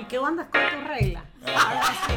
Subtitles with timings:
[0.00, 1.24] ¿y qué andas con tu regla?
[1.46, 2.14] Ahora sí.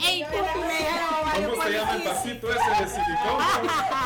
[0.00, 3.38] Ey, Pupi, me dijeron varios ¿Cómo se llama el pasito ese de silicón?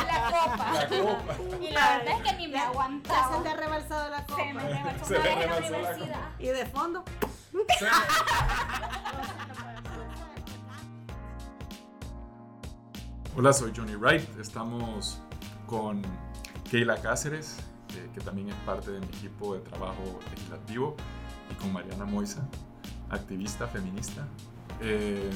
[0.07, 0.71] La copa.
[0.73, 1.33] La copa.
[1.61, 3.39] Y la verdad es que ni me Ya se aguantaba.
[3.41, 4.43] le ha rebalsado la copa.
[4.43, 6.21] Se me rebalsó Se una vez en la rebalsó la universidad.
[6.39, 7.03] Y de fondo,
[13.35, 14.27] Hola, soy Johnny Wright.
[14.39, 15.19] Estamos
[15.65, 16.01] con
[16.73, 17.57] Keila Cáceres,
[17.95, 20.95] eh, que también es parte de mi equipo de trabajo legislativo,
[21.51, 22.47] y con Mariana Moisa,
[23.11, 24.25] activista feminista,
[24.81, 25.29] eh,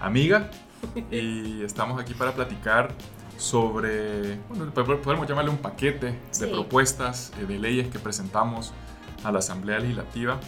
[0.00, 0.48] amiga,
[1.10, 2.94] y estamos aquí para platicar
[3.36, 6.46] sobre, bueno, po- podemos llamarle un paquete de Sí.
[6.46, 8.72] propuestas eh, de leyes que presentamos
[9.24, 10.38] a la Asamblea Legislativa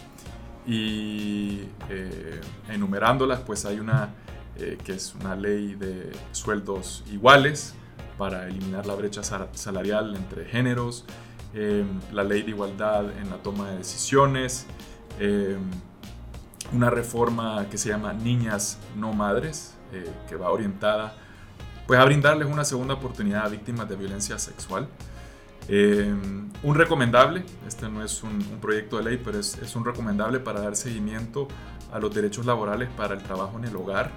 [0.65, 4.07] y eh, enumerándolas, pues hay una
[4.55, 7.75] eh, que es una ley de sueldos iguales
[8.17, 11.05] para eliminar la brecha sal- salarial entre géneros,
[11.53, 14.65] eh, la ley de igualdad en la toma de decisiones,
[15.19, 15.57] eh,
[16.71, 21.15] una reforma que se llama Niñas No Madres, eh, que va orientada
[21.85, 24.87] pues, a brindarles una segunda oportunidad a víctimas de violencia sexual.
[25.67, 26.13] Eh,
[26.63, 30.75] un recomendable, este no es un, proyecto de ley, pero es un recomendable para dar
[30.75, 31.47] seguimiento
[31.93, 34.11] a los derechos laborales para el trabajo en el hogar.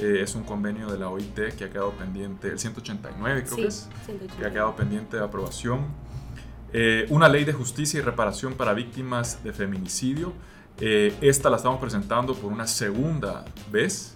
[0.00, 3.62] Eh, es un convenio de la OIT que ha quedado pendiente, el 189 creo sí,
[3.62, 4.36] que es, 180.
[4.36, 5.88] que ha quedado pendiente de aprobación.
[6.72, 10.32] Eh, una ley de justicia y reparación para víctimas de feminicidio.
[10.78, 14.14] Eh, esta la estamos presentando por una segunda vez.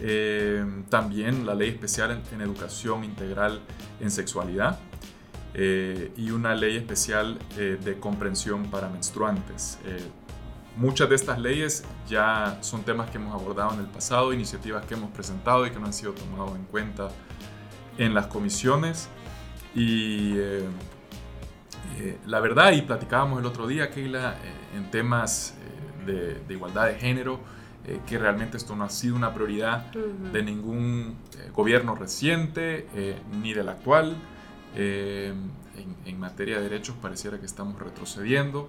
[0.00, 3.60] Eh, también la ley especial en, en educación integral
[4.00, 4.78] en sexualidad.
[5.54, 9.78] Eh, y una ley especial eh, de comprensión para menstruantes.
[10.78, 14.94] Muchas de estas leyes ya son temas que hemos abordado en el pasado, iniciativas que
[14.94, 17.08] hemos presentado y que no han sido tomados en cuenta
[17.98, 19.08] en las comisiones.
[19.74, 20.68] Y eh,
[21.98, 25.56] eh, la verdad, y platicábamos el otro día, Keila, eh, en temas
[26.06, 27.40] de, de igualdad de género,
[28.06, 29.86] que realmente esto no ha sido una prioridad
[30.32, 31.16] de ningún
[31.54, 32.86] gobierno reciente,
[33.42, 34.14] ni del actual.
[34.76, 35.50] En,
[36.04, 38.68] en materia de derechos pareciera que estamos retrocediendo,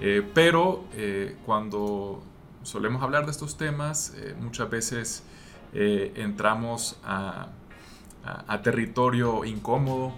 [0.00, 2.22] eh, pero eh, cuando
[2.62, 5.22] solemos hablar de estos temas, eh, muchas veces
[5.72, 7.48] eh, entramos a,
[8.24, 10.12] a- a territorio incómodo,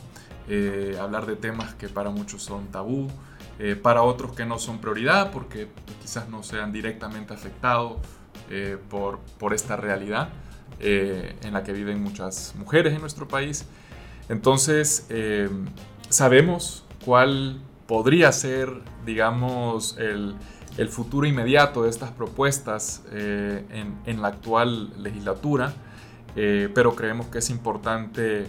[0.48, 3.08] eh, hablar de temas que para muchos son tabú,
[3.58, 5.68] eh, para otros que no son prioridad porque
[6.02, 7.98] quizás no sean directamente afectados
[8.90, 10.28] por, por esta realidad
[10.78, 13.64] en la que viven muchas mujeres en nuestro país.
[14.28, 15.08] Entonces,
[16.10, 18.70] sabemos cuál podría ser,
[19.04, 20.34] digamos, el,
[20.76, 25.72] el futuro inmediato de estas propuestas eh, en, en la actual legislatura,
[26.34, 28.46] eh, pero creemos que es importante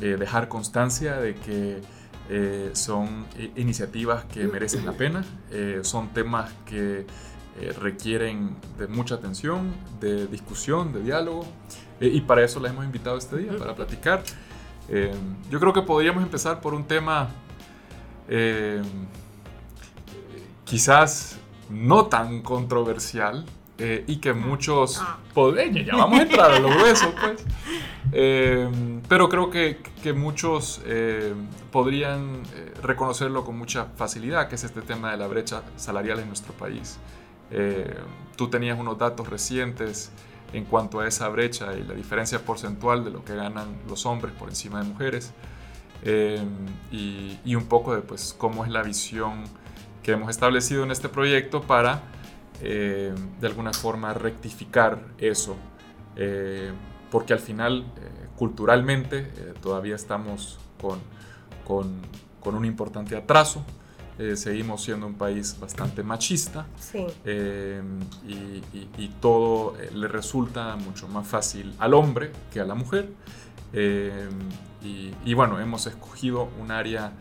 [0.00, 1.80] eh, dejar constancia de que
[2.28, 3.24] eh, son
[3.56, 7.06] iniciativas que merecen la pena, eh, son temas que
[7.60, 11.46] eh, requieren de mucha atención, de discusión, de diálogo,
[12.00, 14.22] y para eso la hemos invitado este día, para platicar.
[15.50, 17.30] Yo creo que podríamos empezar por un tema
[18.28, 18.82] eh,
[20.64, 21.38] quizás
[21.70, 23.44] no tan controversial
[23.78, 25.18] eh, y que muchos Ah.
[25.34, 27.44] podrían, ya vamos a entrar a los huesos pues,
[28.12, 28.68] Eh,
[29.08, 31.34] pero creo que, que muchos eh,
[31.72, 32.40] podrían
[32.80, 36.98] reconocerlo con mucha facilidad, que es este tema de la brecha salarial en nuestro país.
[38.36, 40.10] Tú tenías unos datos recientes
[40.52, 44.32] en cuanto a esa brecha y la diferencia porcentual de lo que ganan los hombres
[44.38, 45.32] por encima de mujeres
[46.02, 46.42] eh,
[46.92, 49.44] y, y un poco de pues, cómo es la visión
[50.02, 52.02] que hemos establecido en este proyecto para
[52.62, 55.56] eh, de alguna forma rectificar eso,
[56.16, 56.70] eh,
[57.10, 60.98] porque al final eh, culturalmente eh, todavía estamos con,
[61.66, 62.00] con,
[62.40, 63.64] con un importante atraso,
[64.18, 67.04] eh, seguimos siendo un país bastante machista Sí.
[68.26, 73.10] y, y- y todo le resulta mucho más fácil al hombre que a la mujer.
[75.24, 77.12] Y, bueno, hemos escogido un área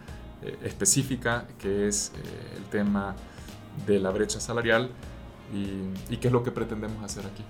[0.44, 3.16] eh, específica que es eh, el tema
[3.88, 4.90] de la brecha salarial
[6.10, 7.44] y qué es lo que pretendemos hacer aquí.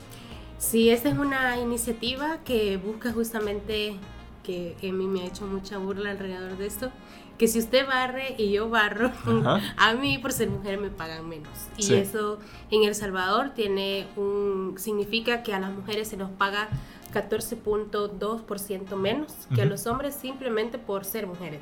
[0.57, 3.97] Sí, esta es una iniciativa que busca justamente,
[4.43, 6.91] que a mí me ha hecho mucha burla alrededor de esto,
[7.37, 9.59] que si usted barre y yo barro, Ajá.
[9.77, 11.49] a mí por ser mujer me pagan menos.
[11.77, 11.93] Y Sí.
[11.95, 12.39] eso
[12.71, 16.69] en El Salvador tiene un, significa que a las mujeres se nos paga
[17.13, 19.69] 14.2% menos que Ujú.
[19.69, 21.61] los hombres simplemente por ser mujeres.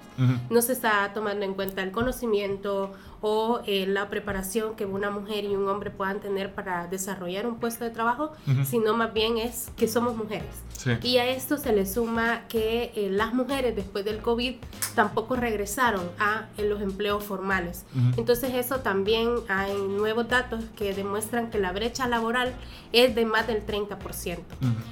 [0.50, 2.92] No se está tomando en cuenta el conocimiento
[3.26, 7.56] o eh, la preparación que una mujer y un hombre puedan tener para desarrollar un
[7.56, 8.34] puesto de trabajo,
[8.66, 10.50] sino más bien es que somos mujeres.
[10.78, 10.92] Sí.
[11.04, 14.56] Y a esto se le suma que eh, las mujeres después del COVID
[14.96, 17.86] tampoco regresaron a eh, los empleos formales.
[18.18, 22.54] Entonces eso también hay nuevos datos que demuestran que la brecha laboral
[22.92, 24.38] es de más del 30%.
[24.38, 24.44] Ujú.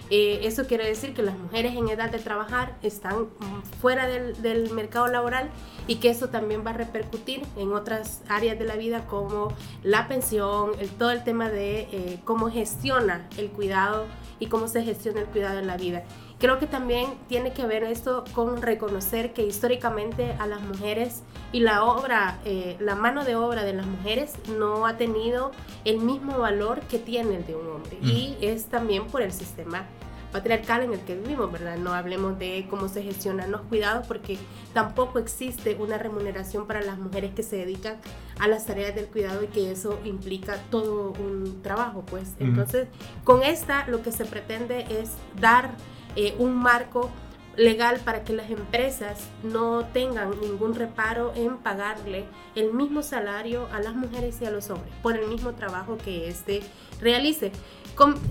[0.10, 4.42] Eh, eso quiere decir que las mujeres en edad de trabajar están mm, fuera del,
[4.42, 5.50] del mercado laboral
[5.88, 9.53] y que eso también va a repercutir en otras áreas de la vida como
[9.83, 14.06] la pensión, el, todo el tema de eh, cómo gestiona el cuidado
[14.39, 16.03] y cómo se gestiona el cuidado en la vida.
[16.39, 21.21] Creo que también tiene que ver esto con reconocer que históricamente a las mujeres
[21.51, 25.51] y la obra, eh, la mano de obra de las mujeres no ha tenido
[25.85, 27.97] el mismo valor que tiene el de un hombre.
[28.01, 28.07] Mm.
[28.07, 29.85] Y es también por el sistema
[30.31, 31.78] patriarcal en el que vivimos, ¿verdad?
[31.78, 34.38] No hablemos de cómo se gestionan los cuidados porque
[34.74, 37.98] tampoco existe una remuneración para las mujeres que se dedican
[38.39, 42.33] a las tareas del cuidado y que eso implica todo un trabajo, pues.
[42.39, 42.88] Entonces,
[43.24, 45.72] con esta lo que se pretende es dar
[46.16, 47.12] eh, un marco
[47.57, 52.25] legal para que las empresas no tengan ningún reparo en pagarle
[52.56, 56.30] el mismo salario a las mujeres y a los hombres por el mismo trabajo que
[56.30, 56.62] éste
[57.01, 57.51] realice.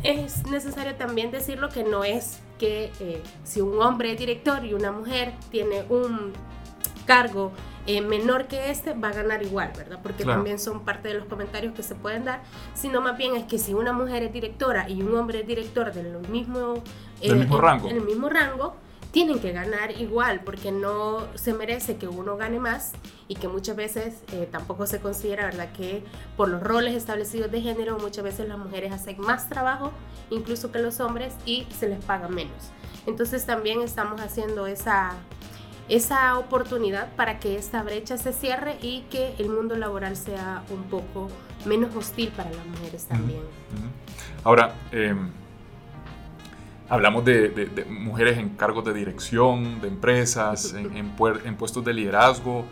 [0.02, 4.75] Es necesario también decirlo que no es que eh, si un hombre es director y
[4.75, 6.32] una mujer tiene un
[7.06, 7.52] cargo
[7.87, 9.99] eh, menor que este, va a ganar igual, ¿verdad?
[10.02, 10.38] Porque Claro.
[10.38, 12.43] también son parte de los comentarios que se pueden dar,
[12.75, 15.93] sino más bien es que si una mujer es directora y un hombre es director
[15.93, 16.75] del mismo,
[17.23, 17.88] Del mismo en- rango.
[17.88, 18.76] en el mismo rango,
[19.10, 22.92] tienen que ganar igual, porque no se merece que uno gane más
[23.28, 25.72] y que muchas veces eh, tampoco se considera, ¿verdad?
[25.72, 26.04] Que
[26.36, 29.92] por los roles establecidos de género, muchas veces las mujeres hacen más trabajo,
[30.30, 32.70] incluso que los hombres, y se les paga menos.
[33.06, 35.12] Entonces también estamos haciendo esa,
[35.88, 40.84] esa oportunidad para que esta brecha se cierre y que el mundo laboral sea un
[40.84, 41.28] poco
[41.64, 43.40] menos hostil para las mujeres también.
[44.44, 45.14] Ahora, eh,
[46.90, 52.66] hablamos de, mujeres en cargos de dirección, de empresas, en, puestos de liderazgo.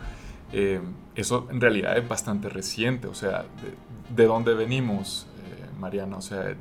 [0.51, 0.81] Eh,
[1.15, 3.07] eso en realidad es bastante reciente.
[3.07, 6.17] O sea, ¿de, de dónde venimos, eh, Mariana?
[6.17, 6.57] O sea, eh,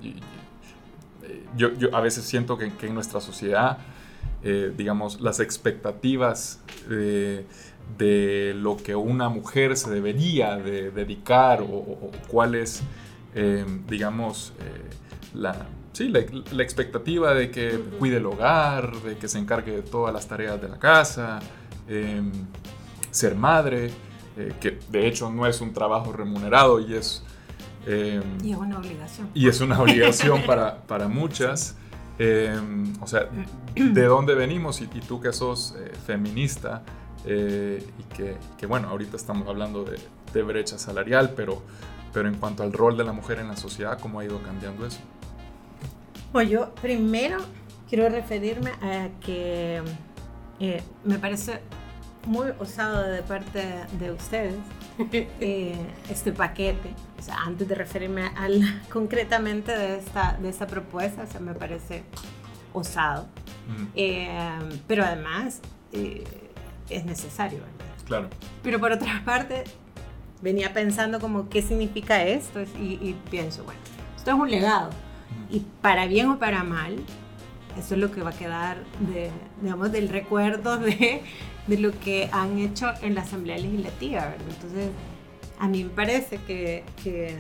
[1.57, 3.79] yo, a veces siento que, en nuestra sociedad,
[4.77, 12.83] digamos, las expectativas de lo que una mujer se debería de dedicar o, cuál es,
[13.89, 14.53] digamos,
[15.35, 15.67] la,
[15.99, 16.21] sí, la,
[16.53, 17.99] la expectativa de que Ujú.
[17.99, 21.41] cuide el hogar, de que se encargue de todas las tareas de la casa,
[21.89, 22.23] eh,
[23.11, 23.91] ser madre,
[24.37, 27.25] eh, que de hecho no es un trabajo remunerado y es...
[27.87, 29.29] eh, Y es una obligación.
[29.35, 31.75] y es una obligación para, para muchas.
[32.21, 32.57] Eh,
[33.01, 33.29] o sea,
[33.75, 34.81] ¿de dónde venimos?
[34.81, 36.83] Y, y tú que sos eh, feminista
[37.25, 39.99] eh, y que, que, bueno, ahorita estamos hablando de,
[40.33, 41.63] de brecha salarial, pero,
[42.13, 44.85] pero en cuanto al rol de la mujer en la sociedad, ¿cómo ha ido cambiando
[44.87, 45.01] eso?
[46.33, 47.39] Pues yo primero
[47.89, 49.83] quiero referirme a que
[50.61, 51.61] eh, me parece
[52.27, 53.63] muy osado de parte
[53.99, 54.55] de ustedes
[55.13, 55.75] eh,
[56.11, 56.91] este paquete.
[57.19, 61.55] O sea, antes de referirme al, concretamente de esta, de esta propuesta, o sea, me
[61.55, 62.03] parece
[62.73, 63.27] osado.
[63.75, 64.29] Ujú, Eh,
[64.87, 65.61] pero además
[65.93, 68.05] es necesario, ¿verdad?
[68.07, 68.29] Claro.
[68.63, 69.65] Pero por otra parte,
[70.43, 73.81] venía pensando como qué significa esto y, y pienso, bueno,
[74.17, 74.91] esto es un legado.
[75.51, 76.97] Y para bien o para mal,
[77.79, 78.79] eso es lo que va a quedar
[79.13, 79.31] de,
[79.63, 81.23] digamos, del recuerdo de,
[81.67, 84.47] de lo que han hecho en la Asamblea Legislativa, ¿verdad?
[84.51, 84.91] Entonces,
[85.59, 87.37] a mí me parece que, que-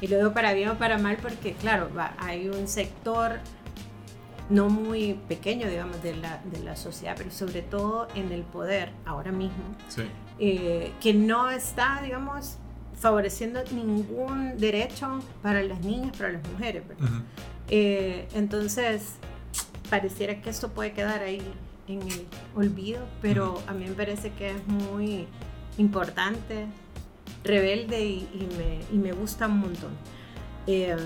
[0.00, 3.38] y lo digo para bien o para mal, porque claro, va- hay un sector
[4.50, 8.90] no muy pequeño, digamos, de la, de la sociedad, pero sobre todo en el poder
[9.06, 10.02] ahora mismo, Sí.
[10.38, 12.58] eh, que no está, digamos,
[13.02, 16.86] favoreciendo ningún derecho para las niñas, para las mujeres.
[16.88, 17.04] ¿verdad?
[17.04, 17.22] Ujú,
[17.68, 19.14] Eh, entonces,
[19.90, 21.42] pareciera que esto puede quedar ahí
[21.88, 25.26] en el olvido, pero a mí me parece que es muy
[25.78, 26.66] importante,
[27.42, 29.90] rebelde y, y me, y me gusta un montón.
[30.68, 30.96] Eh,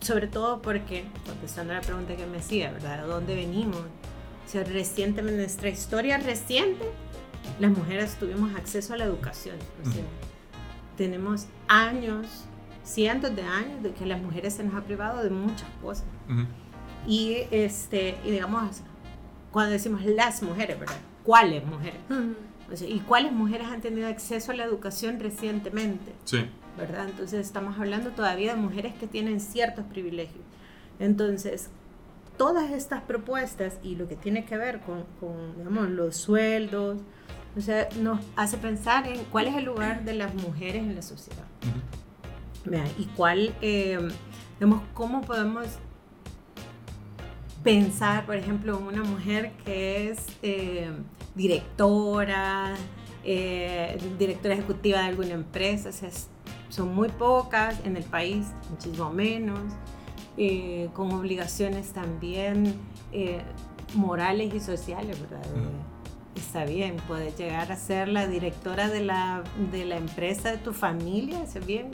[0.00, 3.02] sobre todo porque, contestando a la pregunta que me hacía, ¿verdad?
[3.02, 3.76] ¿De dónde venimos?
[3.78, 6.84] O sea, recientemente, en nuestra historia reciente,
[7.60, 9.54] las mujeres tuvimos acceso a la educación.
[9.80, 10.08] O sea, Ujú.
[10.96, 12.26] Tenemos años,
[12.84, 16.04] cientos de años de que las mujeres se nos ha privado de muchas cosas.
[16.28, 16.46] ujú,
[17.06, 18.82] Y, este, y digamos,
[19.50, 20.96] cuando decimos las mujeres, ¿verdad?
[21.24, 22.00] ¿Cuáles mujeres?
[22.72, 26.12] O sea, ¿Y cuáles mujeres han tenido acceso a la educación recientemente?
[26.24, 26.46] Sí.
[26.78, 27.06] ¿verdad?
[27.10, 30.42] Entonces estamos hablando todavía de mujeres que tienen ciertos privilegios.
[30.98, 31.68] Entonces,
[32.38, 36.98] todas estas propuestas y lo que tiene que ver con, con, digamos, los sueldos,
[37.56, 41.02] o sea, nos hace pensar en cuál es el lugar de las mujeres en la
[41.02, 41.44] sociedad.
[42.98, 43.98] Y cuál, eh,
[44.58, 45.66] digamos, cómo podemos
[47.62, 50.90] pensar, por ejemplo, una mujer que es eh,
[51.34, 52.74] directora,
[53.24, 56.10] eh, directora ejecutiva de alguna empresa, o sea,
[56.68, 59.60] son muy pocas en el país, muchísimo menos,
[60.36, 62.74] eh, con obligaciones también
[63.94, 65.42] morales y sociales, ¿verdad?
[66.34, 70.72] Está bien, puedes llegar a ser la directora de la, de la empresa de tu
[70.72, 71.90] familia, eso es bien,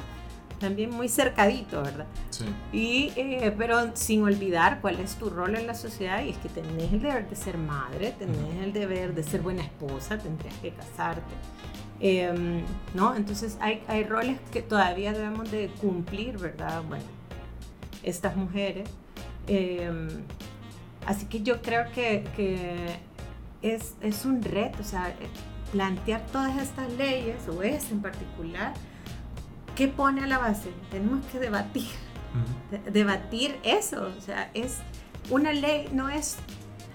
[0.59, 2.07] también muy cercadito, ¿verdad?
[2.31, 2.45] Sí.
[2.73, 6.49] Y, eh, pero sin olvidar cuál es tu rol en la sociedad y es que
[6.49, 10.71] tenés el deber de ser madre, tenés el deber de ser buena esposa, tendrías que
[10.71, 11.23] casarte.
[12.01, 12.63] Em,
[12.95, 13.17] ¿no?
[13.17, 16.83] Entonces hay, hay roles que todavía debemos de cumplir, ¿verdad?
[16.89, 17.05] Bueno,
[18.03, 18.89] estas mujeres.
[19.49, 20.09] Em,
[21.07, 22.99] así que yo creo que, que
[23.63, 25.15] es, es un reto, o sea,
[25.73, 28.73] plantear todas estas leyes, o esta en particular,
[29.77, 30.71] ¿qué pone a la base?
[30.91, 31.89] Tenemos que debatir
[32.35, 32.83] Ujú.
[32.85, 34.11] de- debatir eso.
[34.17, 34.79] O sea, es
[35.31, 36.37] una ley, no es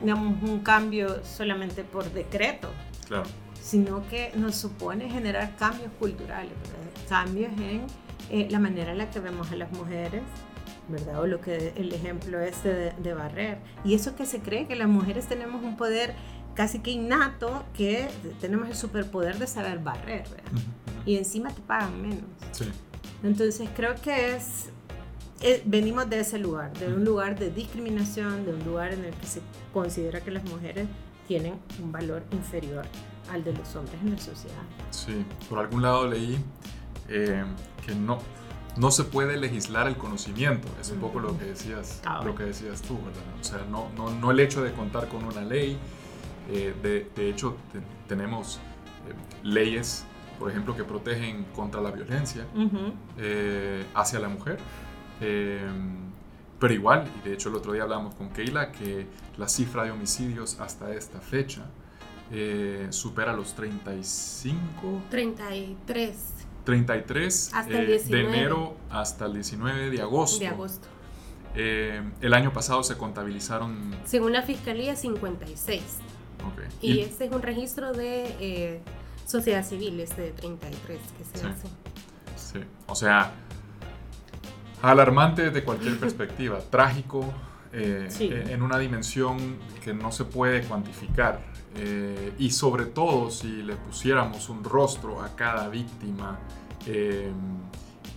[0.02, 2.70] digamos, un cambio solamente por decreto,
[3.08, 3.24] Claro.
[3.62, 7.08] sino que nos supone generar cambios culturales, ¿verdad?
[7.08, 7.86] cambios en
[8.30, 10.24] eh, la manera en la que vemos a las mujeres.
[10.90, 11.22] ¿verdad?
[11.22, 13.60] O lo que el ejemplo es de, de barrer.
[13.86, 16.14] Y eso que se cree que las mujeres tenemos un poder
[16.56, 20.52] casi que innato, que tenemos el superpoder de saber barrer, ¿verdad?
[20.52, 21.02] Ujú, ujú.
[21.10, 22.26] Y encima te pagan menos.
[22.52, 22.66] Sí.
[23.24, 24.70] Entonces creo que es,
[25.42, 29.14] eh, venimos de ese lugar, de un lugar de discriminación, de un lugar en el
[29.14, 29.42] que se
[29.74, 30.88] considera que las mujeres
[31.28, 32.86] tienen un valor inferior
[33.32, 34.62] al de los hombres en la sociedad.
[34.92, 36.38] Sí, por algún lado leí
[37.08, 37.44] eh,
[37.86, 38.20] que no,
[38.76, 40.68] no se puede legislar el conocimiento.
[40.82, 43.24] Es un poco lo que decías, lo que decías tú, ¿verdad?
[43.40, 45.78] O sea, no, no, no el hecho de contar con una ley.
[46.50, 48.58] Eh, de, de hecho, te- tenemos
[49.08, 50.06] eh, leyes,
[50.40, 52.46] por ejemplo, que protegen contra la violencia
[53.18, 54.60] eh, hacia la mujer.
[56.60, 59.08] Pero igual, y de hecho el otro día hablamos con Keila, que
[59.38, 61.66] la cifra de homicidios hasta esta fecha
[62.90, 66.18] supera los 35, 33
[66.64, 68.28] 33 Hasta el de 19.
[68.30, 70.40] enero hasta el 19 de agosto.
[70.40, 70.88] de agosto.
[71.56, 73.94] Eh, el año pasado se contabilizaron...
[74.06, 75.82] Según la fiscalía, 56.
[76.48, 78.82] Ok, Y este es un registro de eh,
[79.26, 81.46] sociedad civil, este de 33 que se Sí.
[81.48, 81.68] hace.
[82.36, 83.32] Sí, o sea,
[84.82, 87.26] alarmante desde cualquier perspectiva, trágico
[87.72, 88.30] eh, Sí.
[88.32, 91.42] eh, en una dimensión que no se puede cuantificar
[91.76, 96.38] eh, y sobre todo si le pusiéramos un rostro a cada víctima
[96.86, 97.32] eh,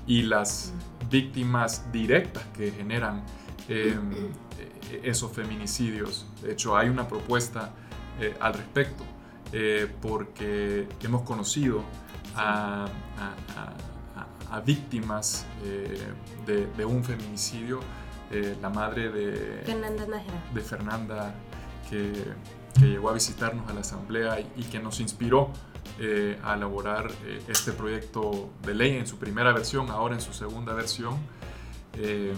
[0.06, 0.72] y las
[1.10, 3.24] víctimas directas que generan
[3.68, 3.98] eh,
[5.02, 6.26] esos feminicidios.
[6.42, 7.72] De hecho, hay una propuesta
[8.20, 9.04] eh, al respecto
[9.52, 11.82] eh, porque hemos conocido
[12.34, 12.86] a, a-
[13.56, 14.20] a-
[14.52, 15.98] a- a víctimas eh,
[16.46, 17.80] de, de un feminicidio,
[18.60, 20.42] la madre de, Fernanda Nájera.
[20.52, 21.34] de Fernanda
[21.88, 22.12] que,
[22.74, 25.50] que llegó a visitarnos a la asamblea y, y que nos inspiró
[26.00, 30.32] eh, a elaborar eh, este proyecto de ley en su primera versión, ahora en su
[30.32, 31.14] segunda versión,
[31.94, 32.34] eh,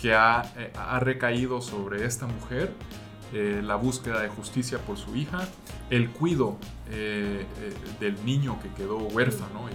[0.00, 0.42] que ha,
[0.76, 2.72] ha recaído sobre esta mujer
[3.32, 5.48] eh, la búsqueda de justicia por su hija,
[5.90, 6.56] el cuido
[6.90, 9.68] eh, eh, del niño que quedó huérfano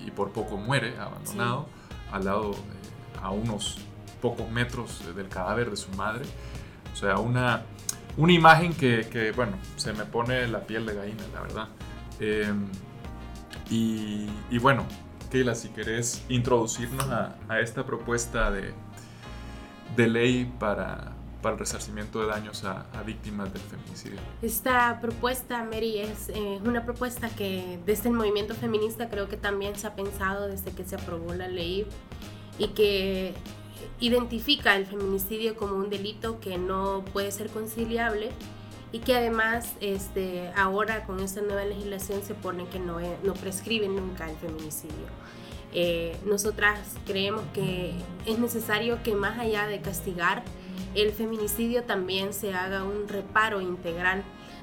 [0.00, 1.68] y, y por poco muere, abandonado,
[2.12, 3.78] al lado, eh, a unos
[4.20, 6.24] pocos metros eh, del cadáver de su madre.
[6.92, 7.62] O sea, una,
[8.16, 11.68] una imagen que, que, bueno, se me pone la piel de gallina, la verdad.
[13.70, 14.84] Y, y bueno,
[15.30, 18.72] Keila, si querés introducirnos a, a esta propuesta de,
[19.96, 21.13] de ley para,
[21.44, 24.18] para el resarcimiento de daños a, a víctimas del feminicidio.
[24.40, 29.76] Esta propuesta, Mary, es eh, una propuesta que desde el movimiento feminista creo que también
[29.76, 31.86] se ha pensado desde que se aprobó la ley
[32.58, 33.34] y que
[34.00, 38.30] identifica el feminicidio como un delito que no puede ser conciliable
[38.90, 43.86] y que además este, ahora con esta nueva legislación se pone que no, no prescribe
[43.86, 45.08] nunca el feminicidio.
[45.74, 47.92] Eh, nosotras creemos que
[48.24, 50.42] es necesario que más allá de castigar
[50.94, 54.22] el feminicidio también se haga un reparo integral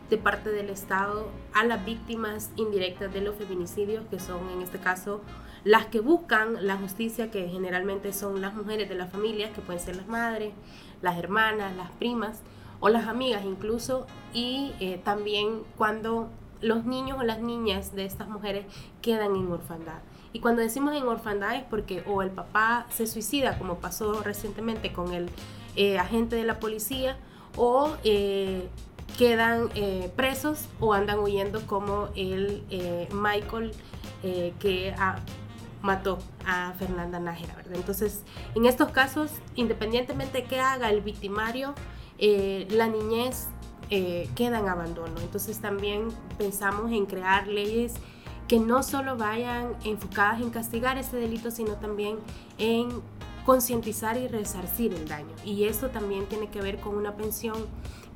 [0.10, 4.78] de parte del Estado a las víctimas indirectas de los feminicidios, que son en este
[4.78, 5.22] caso
[5.64, 9.82] las que buscan la justicia, que generalmente son las mujeres de la familia, que pueden
[9.82, 10.54] ser las madres,
[11.02, 12.42] las hermanas, las primas
[12.80, 16.30] o las amigas incluso, y eh, también cuando
[16.62, 18.66] los niños o las niñas de estas mujeres
[19.02, 20.00] quedan en orfandad.
[20.34, 24.94] Y cuando decimos en orfandad es porque o el papá se suicida, como pasó recientemente
[24.94, 25.30] con el
[25.76, 27.18] eh, agente de la policía,
[27.56, 28.68] o eh,
[29.18, 32.64] quedan eh, presos o andan huyendo como el
[33.12, 33.74] Michael
[34.60, 35.18] que ah,
[35.82, 37.74] mató a Fernanda Nájera, ¿verdad?
[37.76, 38.24] Entonces,
[38.56, 41.74] en estos casos, independientemente de qué haga el victimario,
[42.20, 43.48] la niñez
[43.90, 45.20] queda en abandono.
[45.22, 47.96] Entonces también pensamos en crear leyes
[48.48, 52.18] que no solo vayan enfocadas en castigar ese delito, sino también
[52.58, 52.90] en
[53.46, 55.34] concientizar y resarcir el daño.
[55.44, 57.68] Y eso también tiene que ver con una pensión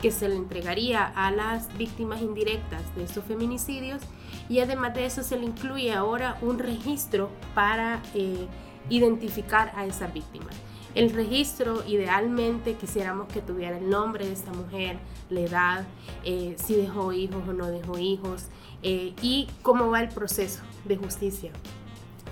[0.02, 4.02] que se le entregaría a las víctimas indirectas de estos feminicidios
[4.50, 8.48] y además de eso se le incluye ahora un registro para eh,
[8.90, 10.48] identificar a esa víctima.
[10.94, 14.98] El registro idealmente quisiéramos que tuviera el nombre de esta mujer,
[15.30, 15.88] la edad,
[16.24, 18.46] eh, si dejó hijos o no dejó hijos
[18.82, 21.52] eh, y cómo va el proceso de justicia.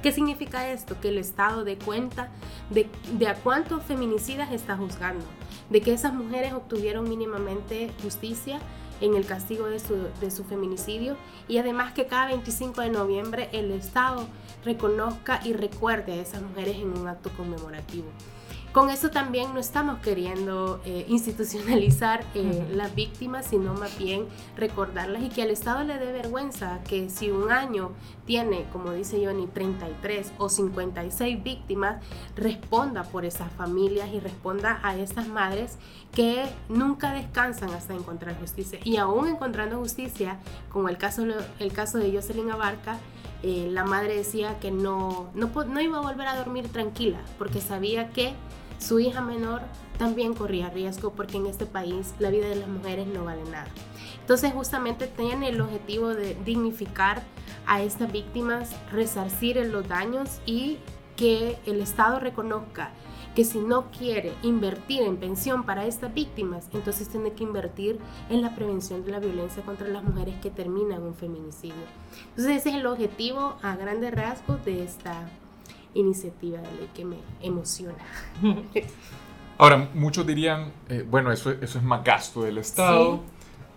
[0.03, 0.99] ¿Qué significa esto?
[0.99, 2.27] Que el Estado dé cuenta
[2.69, 2.89] de,
[3.25, 5.23] a cuántos feminicidas está juzgando,
[5.69, 8.59] de que esas mujeres obtuvieron mínimamente justicia
[8.99, 11.15] en el castigo de su feminicidio
[11.47, 14.27] y además que cada 25 de noviembre el Estado
[14.65, 18.07] reconozca y recuerde a esas mujeres en un acto conmemorativo.
[18.73, 24.25] Con eso también no estamos queriendo eh, institucionalizar eh, las víctimas, sino más bien
[24.57, 27.91] recordarlas y que al Estado le dé vergüenza que si un año
[28.25, 32.03] tiene, como dice Johnny, 33 o 56 víctimas,
[32.35, 35.77] responda por esas familias y responda a estas madres
[36.11, 38.79] que nunca descansan hasta encontrar justicia.
[38.83, 40.39] Y aún encontrando justicia,
[40.71, 41.23] como el caso,
[41.59, 42.97] el caso de Jocelyn Abarca,
[43.43, 47.59] eh, la madre decía que no, no, no iba a volver a dormir tranquila porque
[47.59, 48.33] sabía que
[48.79, 49.61] su hija menor
[49.97, 53.67] también corría riesgo porque en este país la vida de las mujeres no vale nada.
[54.19, 57.23] Entonces justamente tiene el objetivo de dignificar
[57.65, 60.79] a estas víctimas, resarcir en los daños y
[61.15, 62.91] que el Estado reconozca
[63.35, 67.99] que si no quiere invertir en pensión para estas víctimas, entonces tiene que invertir
[68.29, 71.75] en la prevención de la violencia contra las mujeres que terminan un feminicidio.
[72.29, 75.27] Entonces ese es el objetivo a grandes rasgos de esta
[75.93, 77.95] iniciativa de ley que me emociona.
[79.57, 83.19] Ahora, muchos dirían, eh, bueno, eso, eso es más gasto del Estado, Sí.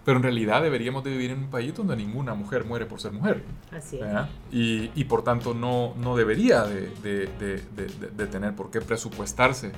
[0.06, 3.12] pero en realidad deberíamos de vivir en un país donde ninguna mujer muere por ser
[3.12, 3.44] mujer.
[3.70, 4.04] Así es.
[4.50, 9.72] Y, y por tanto no, no debería de, de- tener por qué presupuestarse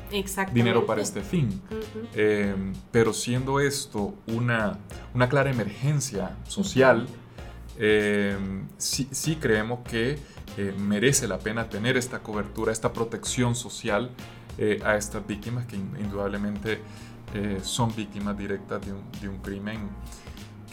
[0.53, 1.61] dinero para este fin.
[2.15, 2.55] Eh,
[2.93, 4.79] pero siendo esto una,
[5.15, 7.07] una clara emergencia social,
[7.77, 8.37] eh,
[8.77, 10.19] sí, sí creemos que
[10.59, 14.11] eh, merece la pena tener esta cobertura, esta protección social
[14.59, 16.81] eh, a estas víctimas que in- indudablemente
[17.35, 19.89] eh, son víctimas directas de un, de un crimen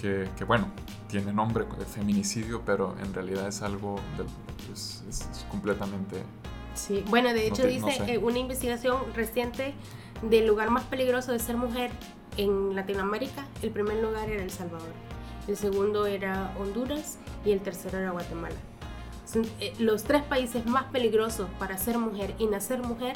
[0.02, 0.68] que, que, bueno,
[1.08, 4.28] tiene nombre de feminicidio, pero en realidad es algo, del-
[4.74, 6.24] es- es- es completamente...
[6.74, 8.14] Sí, bueno, de No hecho no dice sé.
[8.14, 9.74] eh, una investigación reciente
[10.22, 11.92] del lugar más peligroso de ser mujer
[12.38, 13.46] en Latinoamérica.
[13.62, 14.92] El primer lugar era El Salvador,
[15.48, 18.56] el segundo era Honduras y el tercero era Guatemala.
[19.60, 23.16] Eh, los tres países más peligrosos para ser mujer y nacer mujer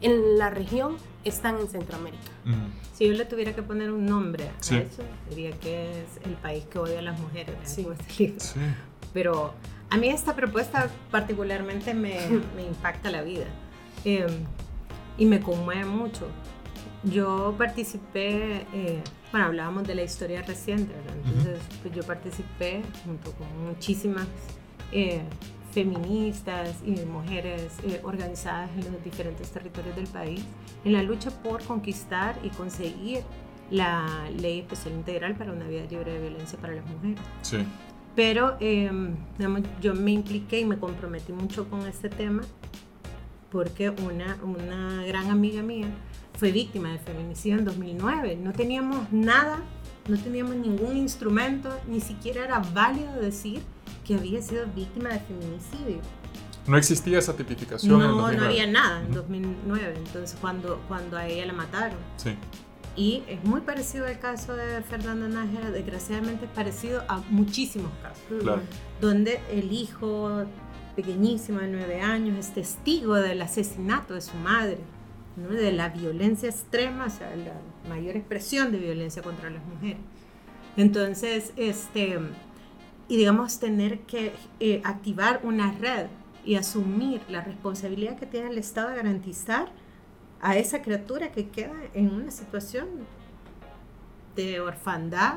[0.00, 2.30] en la región están en Centroamérica.
[2.44, 2.52] mm,
[2.94, 6.64] Si yo le tuviera que poner un nombre a eso, diría que es el país
[6.64, 7.54] que odia a las mujeres.
[7.66, 7.96] este libro.
[8.40, 8.58] sí.
[9.12, 9.54] Pero
[9.90, 12.18] a mí esta propuesta particularmente me,
[12.56, 13.46] me impacta la vida
[14.04, 14.26] eh,
[15.16, 16.26] y me conmueve mucho.
[17.04, 21.14] Yo participé, eh, bueno, hablábamos de la historia reciente, ¿verdad?
[21.24, 24.26] Entonces pues yo participé junto con muchísimas
[24.94, 25.22] eh,
[25.72, 30.40] feministas y mujeres eh, organizadas en los diferentes territorios del país
[30.84, 33.22] en la lucha por conquistar y conseguir
[33.70, 37.18] la ley especial integral para una vida libre de violencia para las mujeres.
[37.42, 37.58] sí.
[38.14, 38.88] Pero eh,
[39.36, 42.42] digamos, yo me impliqué y me comprometí mucho con este tema
[43.50, 45.88] porque una, una gran amiga mía
[46.34, 48.36] fue víctima de feminicidio en 2009.
[48.36, 49.62] No teníamos nada,
[50.08, 53.62] no teníamos ningún instrumento, ni siquiera era válido decir
[54.04, 55.98] que había sido víctima de feminicidio.
[56.66, 58.46] No existía esa tipificación en el No, no 2009.
[58.46, 59.14] había nada en Ujú.
[59.16, 61.98] 2009, entonces cuando, cuando a ella la mataron.
[62.16, 62.34] Sí.
[62.96, 68.22] Y es muy parecido al caso de Fernanda Nájera, desgraciadamente es parecido a muchísimos casos
[68.40, 68.62] Claro.
[69.00, 70.44] donde el hijo
[70.94, 74.78] pequeñísimo de nueve años es testigo del asesinato de su madre,
[75.36, 75.48] ¿no?
[75.48, 77.54] de la violencia extrema, o sea, la
[77.88, 79.98] mayor expresión de violencia contra las mujeres.
[80.76, 82.18] Entonces, este,
[83.08, 86.06] y digamos, tener que eh, activar una red
[86.44, 89.68] y asumir la responsabilidad que tiene el Estado de garantizar
[90.40, 92.86] a esa criatura que queda en una situación
[94.36, 95.36] de orfandad,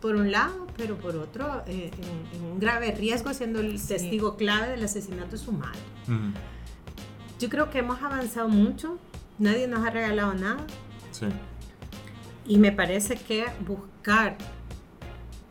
[0.00, 1.90] por un lado, pero por otro, eh,
[2.32, 3.88] en, en un grave riesgo, siendo el Sí.
[3.88, 5.78] testigo clave del asesinato de su madre.
[6.08, 6.32] Ujú.
[7.38, 8.98] Yo creo que hemos avanzado mucho,
[9.38, 10.66] nadie nos ha regalado nada,
[11.12, 11.26] Sí.
[12.46, 14.36] y me parece que buscar,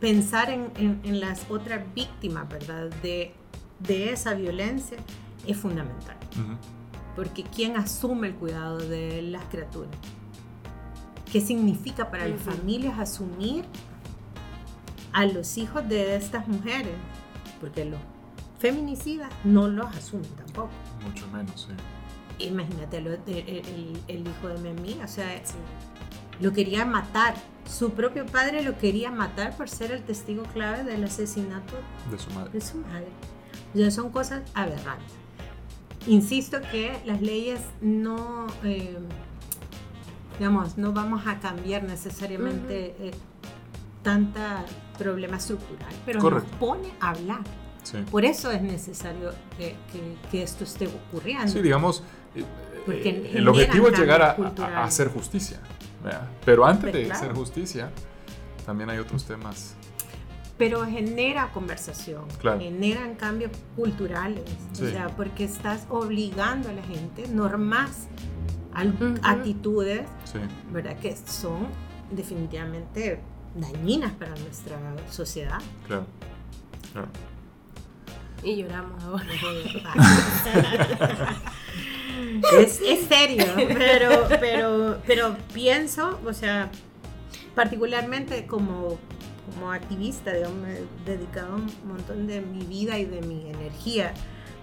[0.02, 2.90] pensar en, en- en las otras víctimas, ¿verdad?
[3.02, 3.32] De,
[3.78, 4.98] de esa violencia
[5.46, 6.16] es fundamental.
[7.16, 9.90] Porque ¿quién asume el cuidado de las criaturas?
[11.30, 12.50] ¿Qué significa para las Ujú.
[12.50, 13.64] familias asumir
[15.12, 16.94] a los hijos de estas mujeres?
[17.60, 18.00] Porque los
[18.58, 20.70] feminicidas no los asumen tampoco.
[21.06, 22.44] Mucho menos, sí.
[22.46, 25.28] Imagínate el, el- el hijo de mi amiga, o sea,
[26.40, 27.34] lo quería matar.
[27.68, 31.74] Su propio padre lo quería matar por ser el testigo clave del asesinato
[32.10, 32.50] De su madre.
[32.52, 33.06] de su madre.
[33.74, 35.12] Sea, son cosas aberrantes.
[36.06, 38.98] Insisto que las leyes no, eh,
[40.38, 43.10] digamos, no vamos a cambiar necesariamente eh,
[44.02, 44.64] tanta
[44.98, 46.48] problema estructural, pero Correcto.
[46.50, 47.40] nos pone a hablar.
[47.84, 47.98] Sí.
[48.10, 51.48] Por eso es necesario que, que- que esto esté ocurriendo.
[51.48, 52.02] Sí, digamos,
[52.34, 52.44] eh,
[52.84, 55.60] Porque eh, el objetivo es llegar a, a- hacer justicia.
[56.02, 56.28] ¿Verdad?
[56.44, 57.20] Pero antes Pues de claro.
[57.20, 57.90] hacer justicia,
[58.66, 59.76] también hay otros temas.
[60.58, 62.60] pero genera conversación, Claro.
[62.60, 64.84] generan cambios culturales, Sí.
[64.84, 68.06] o sea, porque estás obligando a la gente, normas,
[68.72, 69.14] al- Ujú.
[69.24, 70.38] actitudes, Sí,
[70.70, 70.96] ¿verdad?
[71.00, 71.66] Que son
[72.12, 73.20] definitivamente
[73.56, 74.76] dañinas para nuestra
[75.10, 75.58] sociedad.
[75.86, 76.06] claro.
[76.92, 77.08] claro.
[78.44, 79.24] Y lloramos ahora.
[82.58, 86.70] es, es serio, pero, pero, pero pienso, o sea,
[87.54, 88.98] particularmente como,
[89.52, 94.12] como activista, digamos, me he dedicado un montón de mi vida y de mi energía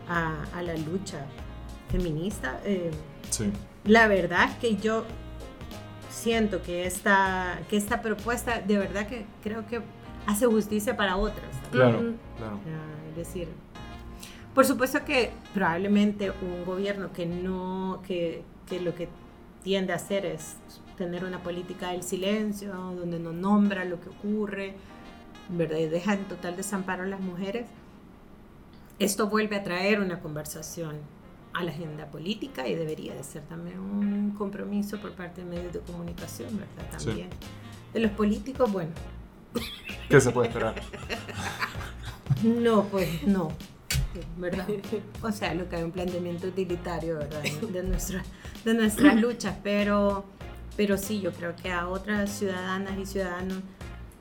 [0.07, 1.25] a, a la lucha
[1.91, 2.59] feminista.
[2.65, 2.91] eh,
[3.29, 3.51] Sí,
[3.85, 5.05] la verdad es que yo
[6.09, 9.81] siento que esta, que esta propuesta de verdad que creo que
[10.25, 11.47] hace justicia para otras.
[11.71, 12.59] claro, claro.
[13.11, 13.47] Es decir,
[14.53, 19.07] por supuesto que probablemente un gobierno que no, que, que lo que
[19.63, 20.57] tiende a hacer es
[20.97, 24.73] tener una política del silencio, donde no nombra lo que ocurre,
[25.49, 25.77] ¿verdad?
[25.77, 27.67] Y deja en total desamparo a las mujeres,
[28.99, 30.97] esto vuelve a traer una conversación
[31.53, 35.73] a la agenda política y debería de ser también un compromiso por parte de medios
[35.73, 36.99] de comunicación, ¿verdad?
[36.99, 37.05] Sí.
[37.05, 37.29] También.
[37.93, 38.91] De los políticos, bueno,
[40.09, 40.75] ¿Qué se puede esperar?
[42.43, 43.51] No, pues no.
[44.37, 44.67] ¿Verdad?
[45.21, 47.43] O sea, lo que hay un planteamiento utilitario, ¿verdad?
[47.73, 48.23] De, nuestra,
[48.65, 50.25] de nuestras luchas, pero,
[50.77, 53.59] pero sí, yo creo que a otras ciudadanas y ciudadanos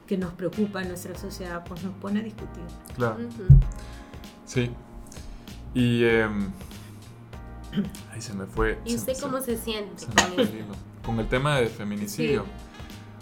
[0.06, 2.62] que nos preocupa nuestra sociedad, pues nos pone a discutir.
[2.96, 3.16] Claro,
[4.46, 4.70] sí.
[5.74, 6.04] Y.
[6.04, 6.50] em,
[8.12, 8.78] ay, se me fue.
[8.84, 10.64] ¿Y usted se- cómo se siente se el.
[11.04, 12.44] Con el tema de feminicidio.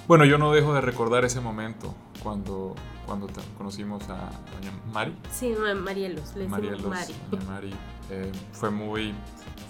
[0.09, 2.74] Bueno, yo no dejo de recordar ese momento cuando,
[3.06, 4.16] cuando te- conocimos a
[4.54, 5.16] doña Mari.
[5.32, 7.14] Sí, ma- Marielos, le Marielos, Mari.
[7.30, 7.74] doña Mari.
[8.10, 9.14] eh, fue, muy,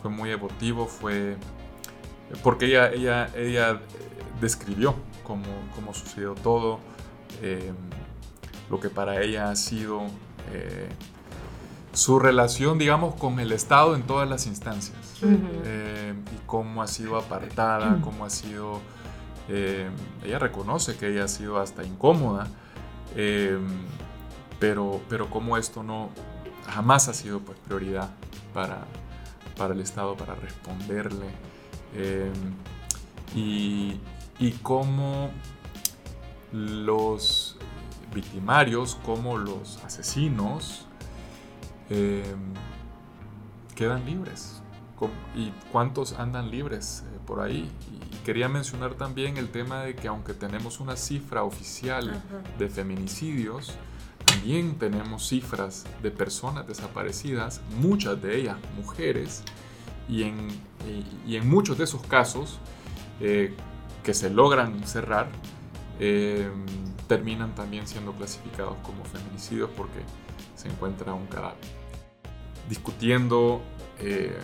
[0.02, 1.36] fue muy emotivo, fue.
[2.42, 3.78] Porque ella, ella, ella eh,
[4.40, 5.44] describió cómo,
[5.74, 6.80] cómo sucedió todo,
[7.42, 7.72] eh,
[8.70, 10.02] lo que para ella ha sido
[10.52, 10.88] eh,
[11.92, 14.96] su relación, digamos, con el Estado en todas las instancias.
[15.22, 18.80] Y cómo ha sido apartada, cómo ha sido...
[19.48, 22.48] ella reconoce que ella ha sido hasta incómoda,
[23.16, 23.58] eh,
[24.60, 26.10] pero, pero cómo esto no
[26.68, 28.10] jamás ha sido pues, prioridad
[28.54, 28.84] para,
[29.56, 31.26] para el Estado, para responderle.
[31.94, 32.30] eh,
[33.34, 34.00] y,
[34.38, 35.30] y cómo
[36.52, 37.56] los
[38.14, 40.86] victimarios, como los asesinos,
[41.90, 42.34] eh,
[43.74, 44.62] quedan libres.
[45.34, 47.68] ¿Y cuántos andan libres por ahí?
[48.12, 52.56] Y quería mencionar también el tema de que aunque tenemos una cifra oficial Ajá.
[52.58, 53.74] de feminicidios,
[54.24, 59.42] también tenemos cifras de personas desaparecidas, muchas de ellas mujeres,
[60.08, 60.48] y en,
[61.26, 62.58] y- y en muchos de esos casos
[63.20, 63.54] eh,
[64.04, 65.28] que se logran cerrar,
[65.98, 66.48] eh,
[67.08, 70.00] terminan también siendo clasificados como feminicidios porque
[70.54, 71.56] se encuentra un cadáver.
[72.68, 73.62] Discutiendo
[74.00, 74.36] eh,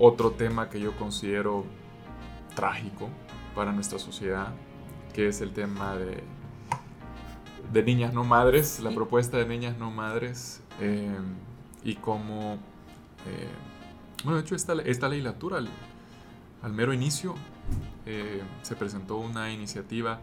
[0.00, 1.64] otro tema que yo considero
[2.54, 3.08] trágico
[3.54, 4.48] para nuestra sociedad,
[5.12, 6.22] que es el tema de,
[7.72, 11.16] de niñas no madres, la propuesta de niñas no madres, eh,
[11.84, 12.54] y cómo,
[13.26, 13.48] eh,
[14.24, 15.68] bueno, de hecho esta, esta legislatura al,
[16.62, 17.34] al mero inicio
[18.06, 20.20] eh, se presentó una iniciativa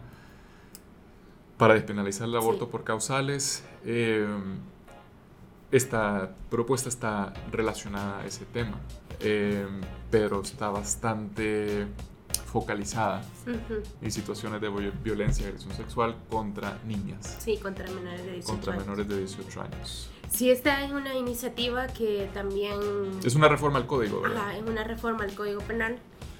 [1.58, 2.70] para despenalizar el aborto Sí.
[2.70, 3.64] por causales.
[5.70, 8.78] esta propuesta está relacionada a ese tema,
[9.20, 9.66] eh,
[10.10, 11.86] pero está bastante
[12.46, 13.82] focalizada Ujú.
[14.00, 18.46] en situaciones de vi- violencia y agresión sexual contra niñas, Sí, contra menores de 18
[18.52, 18.84] contra años.
[18.86, 20.10] menores de 18 años.
[20.30, 22.74] Sí, esta es una iniciativa que también...
[23.24, 24.38] Es una reforma al código, ¿verdad?
[24.38, 25.98] Ajá, es una reforma al Código Penal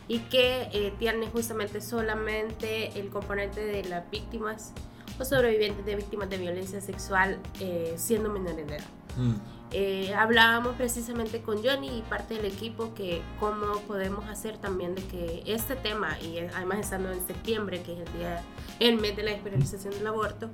[0.09, 4.73] y que eh, tiene justamente solamente el componente de las víctimas
[5.19, 8.85] o sobrevivientes de víctimas de violencia sexual eh, siendo menores de edad.
[9.17, 9.35] Mm.
[9.73, 15.03] Eh, hablábamos precisamente con Johnny y parte del equipo que cómo podemos hacer también de
[15.05, 18.43] que este tema, y además estando en septiembre, que es el, día,
[18.79, 20.49] el mes de la despenalización del aborto,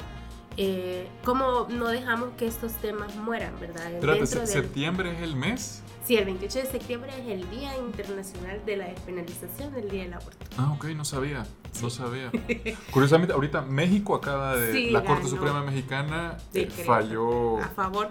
[0.57, 3.93] eh, cómo no dejamos que estos temas mueran, ¿verdad?
[3.93, 5.83] Espérate, se- del- ¿septiembre es el mes?
[6.05, 10.15] Sí, el 28 de septiembre es el Día Internacional de la Despenalización del Día del
[10.15, 10.45] Aborto.
[10.59, 11.47] Ah, ok, no sabía,
[11.81, 12.31] no sabía.
[12.91, 14.73] Curiosamente, ahorita México acaba de...
[14.73, 15.29] Sí, la Corte ganó.
[15.37, 18.11] Suprema Mexicana eh, falló A favor.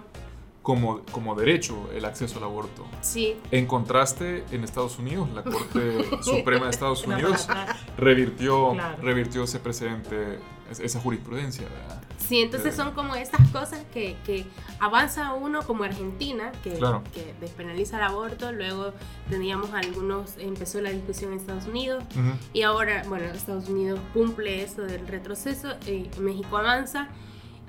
[0.62, 2.86] Como, como derecho el acceso al aborto.
[3.00, 7.48] Sí, En contraste, en Estados Unidos, la Corte Suprema de Estados No, Unidos
[7.96, 9.02] revirtió, Claro.
[9.02, 10.38] revirtió ese precedente,
[10.70, 12.02] es- esa jurisprudencia, ¿verdad?
[12.18, 12.76] Sí, entonces Eh.
[12.76, 14.46] son como estas cosas que, que
[14.78, 17.02] avanza uno como Argentina, que, Claro.
[17.12, 18.92] que despenaliza el aborto, luego
[19.28, 22.30] teníamos algunos, empezó la discusión en Estados Unidos Ujú.
[22.52, 27.08] y ahora, bueno, Estados Unidos cumple eso del retroceso, eh, México avanza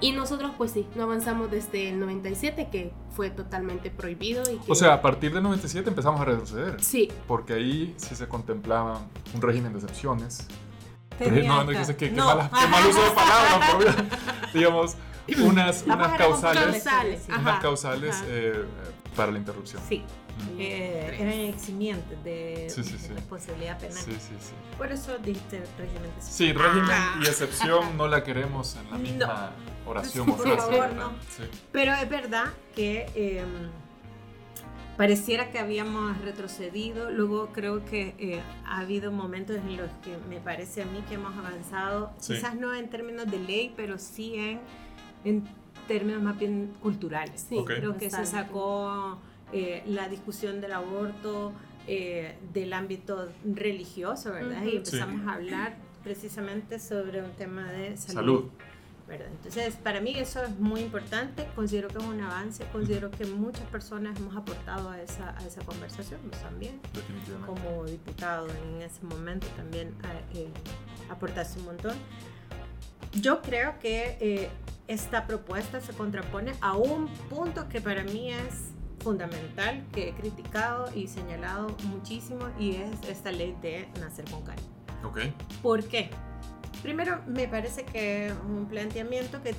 [0.03, 4.71] y nosotros pues sí, no avanzamos desde el 97 que fue totalmente prohibido y que...
[4.71, 6.83] O sea, a partir del 97 empezamos a retroceder.
[6.83, 9.01] Sí, Porque ahí sí se contemplaba
[9.33, 10.45] un régimen de excepciones.
[11.17, 12.25] Pero no, no, que, sé que, qué No.
[12.25, 14.95] mala- qué mal uso de palabras, por digamos,
[15.41, 18.25] unas, unas causales, causales, ajá, unas causales ajá.
[18.27, 18.65] eh,
[19.15, 19.81] para la interrupción.
[19.87, 20.59] Sí, Mm.
[20.59, 23.07] eh, eran eximientes de, Sí, sí, sí.
[23.09, 23.95] de responsabilidad penal.
[23.95, 24.51] Sí, sí, sí.
[24.79, 27.19] Por eso dijiste régimen de Sí, régimen Ah.
[27.23, 29.51] y excepción no la queremos en la misma
[29.85, 31.09] oración o Por frase, favor, no.
[31.29, 31.43] Sí.
[31.71, 33.43] Pero es verdad que eh,
[34.97, 37.09] pareciera que habíamos retrocedido.
[37.11, 41.15] Luego creo que eh, ha habido momentos en los que me parece a mí que
[41.15, 42.33] hemos avanzado, Sí.
[42.35, 44.59] quizás no en términos de ley, pero sí en,
[45.25, 45.43] en
[45.87, 47.45] términos más bien culturales.
[47.49, 47.57] sí.
[47.65, 49.17] Creo que se sacó
[49.51, 51.53] eh, la discusión del aborto
[51.87, 54.63] eh, del ámbito religioso, ¿verdad?
[54.63, 58.45] Y empezamos a hablar precisamente sobre un tema de Salud.
[59.07, 59.27] ¿Verdad?
[59.27, 63.65] Entonces, para mí eso es muy importante, considero que es un avance, considero que muchas
[63.67, 66.79] personas hemos aportado a esa, a esa conversación, vos también,
[67.45, 69.93] como diputado en ese momento también
[70.33, 70.49] eh,
[71.09, 71.95] aportaste un montón.
[73.13, 74.49] Yo creo que eh,
[74.87, 80.89] esta propuesta se contrapone a un punto que para mí es fundamental, que he criticado
[80.95, 84.67] y señalado muchísimo, y es esta ley de nacer con cariño.
[85.03, 85.19] Ok.
[85.61, 86.09] ¿Por qué?
[86.83, 89.55] Primero, me parece que es un planteamiento que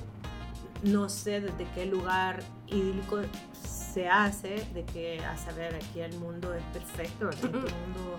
[0.85, 3.19] no sé desde qué lugar idílico
[3.67, 8.17] se hace, de que a saber aquí el mundo es perfecto, el mundo,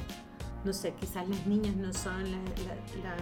[0.63, 3.15] no sé, quizás las niñas no son la- la- la-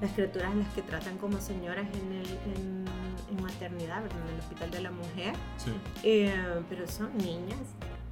[0.00, 2.84] las criaturas las que tratan como señoras en, el, en,
[3.30, 4.18] en maternidad, ¿verdad?
[4.28, 5.34] En el hospital de la mujer.
[5.58, 5.72] Sí.
[6.02, 6.34] Eh,
[6.68, 7.58] pero son niñas,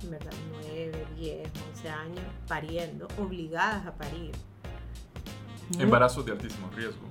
[0.08, 0.30] ¿verdad?
[0.52, 4.30] 9, 10, 11 años, pariendo, obligadas a parir.
[5.78, 7.02] Embarazos de altísimo riesgo.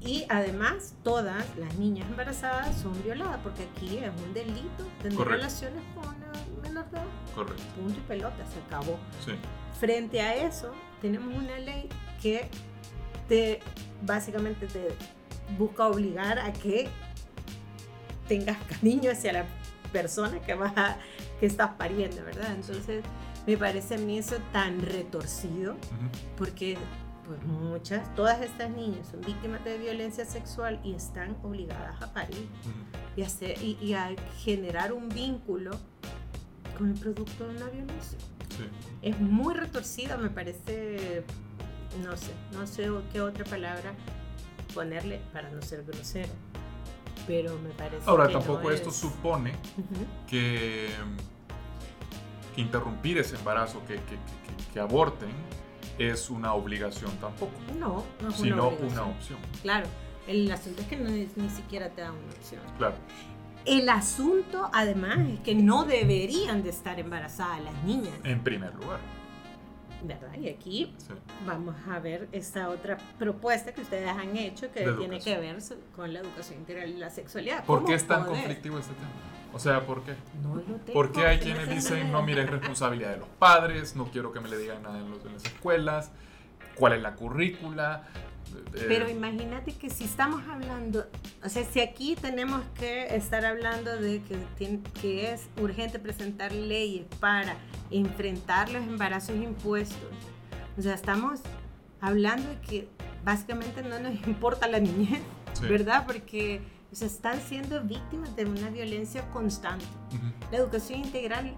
[0.00, 5.36] Y además, todas las niñas embarazadas son violadas, porque aquí es un delito tener Correcto.
[5.36, 7.06] relaciones con una menor de edad.
[7.34, 7.62] Correcto.
[7.76, 8.98] Punto y pelota, se acabó.
[9.24, 9.32] Sí.
[9.78, 11.88] Frente a eso, tenemos una ley
[12.20, 12.48] que
[13.28, 13.60] te
[14.04, 14.88] básicamente te
[15.56, 16.88] busca obligar a que
[18.28, 19.44] tengas cariño hacia la
[19.92, 20.98] persona que vas a-
[21.38, 22.52] que estás pariendo, ¿verdad?
[22.54, 23.04] Entonces,
[23.46, 25.76] me parece a mí eso tan retorcido
[26.36, 26.76] porque
[27.26, 32.48] pues muchas, todas estas niñas son víctimas de violencia sexual y están obligadas a parir.
[33.16, 35.70] Y, hacer, y, y a generar un vínculo
[36.76, 38.18] con el producto de una violencia.
[38.56, 38.64] Sí.
[39.00, 41.24] es muy retorcida, me parece,
[42.04, 43.94] no sé, no sé qué otra palabra
[44.74, 46.28] ponerle para no ser grosero,
[47.26, 49.52] pero me parece Ahora, que tampoco no esto es- supone
[50.28, 50.90] que,
[52.54, 54.18] que interrumpir ese embarazo, que- que-
[54.72, 55.30] que aborten,
[55.98, 59.38] es una obligación tampoco, No, no es sino una, una opción.
[59.62, 59.86] Claro,
[60.26, 62.60] el asunto es que no es- ni siquiera te da una opción.
[62.78, 62.94] Claro.
[63.64, 68.98] El asunto, además, es que no deberían de estar embarazadas las niñas, En primer lugar.
[70.04, 70.34] ¿verdad?
[70.36, 71.12] Y aquí Sí.
[71.46, 75.58] vamos a ver esta otra propuesta que ustedes han hecho que tiene que ver
[75.94, 77.64] con la educación integral y la sexualidad.
[77.64, 78.38] ¿Por ¿Cómo qué es tan poder?
[78.40, 79.08] conflictivo este tema?
[79.54, 80.14] O sea, ¿por qué?
[80.42, 83.94] No lo tengo, Porque hay que quienes dicen, no, mira, es responsabilidad de los padres,
[83.96, 86.10] no quiero que me le digan nada en, los- en las escuelas,
[86.74, 88.04] cuál es la currícula.
[88.74, 91.06] Eh, Pero imagínate que si estamos hablando,
[91.44, 94.20] o sea, si aquí tenemos que estar hablando de
[94.58, 97.54] que, que es urgente presentar leyes para
[97.90, 100.10] enfrentar los embarazos impuestos,
[100.78, 101.40] o sea, estamos
[102.00, 102.88] hablando de que
[103.24, 105.20] básicamente no nos importa la niñez,
[105.52, 105.66] sí.
[105.66, 106.04] ¿verdad?
[106.06, 106.60] Porque
[106.92, 109.84] o sea, están siendo víctimas de una violencia constante.
[110.50, 111.54] La educación integral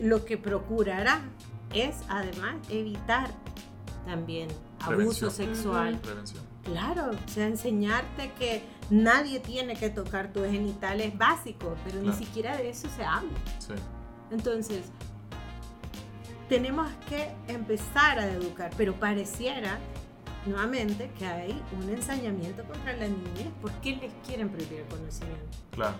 [0.00, 1.20] lo que procurará
[1.72, 3.30] es además evitar
[4.06, 5.02] también Prevención.
[5.02, 5.98] abuso sexual.
[5.98, 6.42] Prevención.
[6.64, 12.16] Claro, o sea, enseñarte que nadie tiene que tocar tus genitales básico, pero Claro.
[12.18, 13.30] ni siquiera de eso se habla.
[13.58, 13.72] Sí.
[14.30, 14.84] Entonces,
[16.48, 19.78] tenemos que empezar a educar, pero pareciera
[20.46, 23.52] nuevamente que hay un ensañamiento contra las niñas.
[23.60, 25.44] ¿Por qué les quieren prohibir el conocimiento?
[25.72, 25.94] Claro.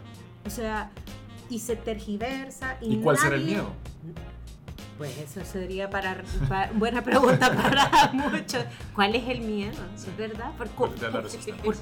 [0.47, 0.91] O sea,
[1.49, 2.77] y se tergiversa.
[2.81, 3.73] ¿Y, ¿Y cuál será el nadie- miedo?
[4.99, 8.65] Pues eso sería para, para- buena pregunta para muchos.
[8.95, 9.79] ¿Cuál es el miedo?
[9.97, 10.09] Sí.
[10.19, 10.53] ¿Verdad?
[10.59, 11.11] ¿Por, ¿Cuál es la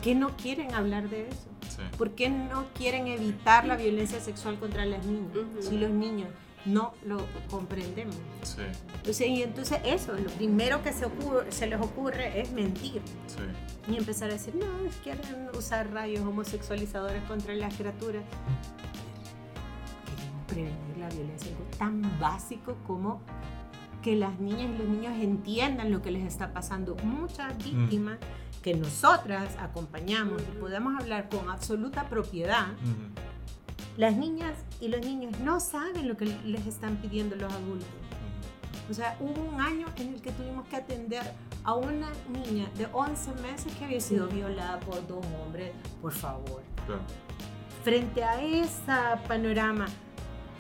[0.01, 1.49] qué no quieren hablar de eso?
[1.69, 1.83] Sí.
[1.97, 5.33] ¿Por qué no quieren evitar la violencia sexual contra las niñas?
[5.61, 6.29] Si los niños
[6.65, 8.17] no lo comprendemos.
[8.43, 8.63] Sí.
[8.97, 13.93] Entonces, y entonces eso, lo primero que se, ocurre, se les ocurre es mentir Sí.
[13.93, 14.67] y empezar a decir, no,
[15.03, 18.23] quieren usar rayos homosexualizadores contra las criaturas.
[20.07, 23.21] Queremos prevenir la violencia, algo tan básico como
[24.03, 26.97] que las niñas y los niños entiendan lo que les está pasando.
[27.03, 28.19] Muchas víctimas
[28.63, 33.28] que nosotras acompañamos y podemos hablar con absoluta propiedad, Ujú.
[33.99, 37.89] Las niñas y los niños no saben lo que les están pidiendo los adultos.
[38.89, 41.35] O sea, hubo un año en el que tuvimos que atender
[41.65, 45.73] a una niña de 11 meses que había sido violada por dos hombres.
[46.01, 46.63] Por favor.
[46.87, 47.03] Claro.
[47.83, 48.93] Frente a ese
[49.27, 49.87] panorama,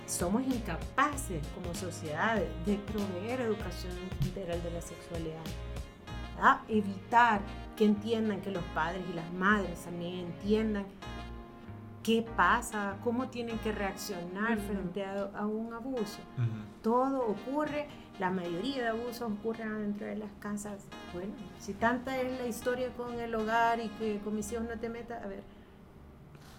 [0.07, 5.45] somos incapaces como sociedad de proveer educación integral de la sexualidad.
[6.35, 6.61] ¿verdad?
[6.69, 7.41] Evitar
[7.77, 10.87] que entiendan que los padres y las madres también entiendan
[12.09, 14.67] qué pasa, cómo tienen que reaccionar Ujú.
[14.67, 16.83] frente a, a un abuso Ujú.
[16.83, 17.87] todo ocurre,
[18.19, 20.87] la mayoría de abusos ocurren dentro de las casas.
[21.13, 24.81] Bueno, si tanta es la historia con el hogar y que con mis hijos no
[24.81, 25.43] te metas, a ver.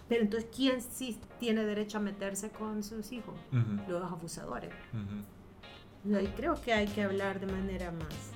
[0.08, 3.34] Pero entonces, ¿quién sí tiene derecho a meterse con sus hijos?
[3.50, 3.90] Ujú.
[3.90, 4.70] Los abusadores.
[6.04, 8.30] Y creo que hay que hablar de manera más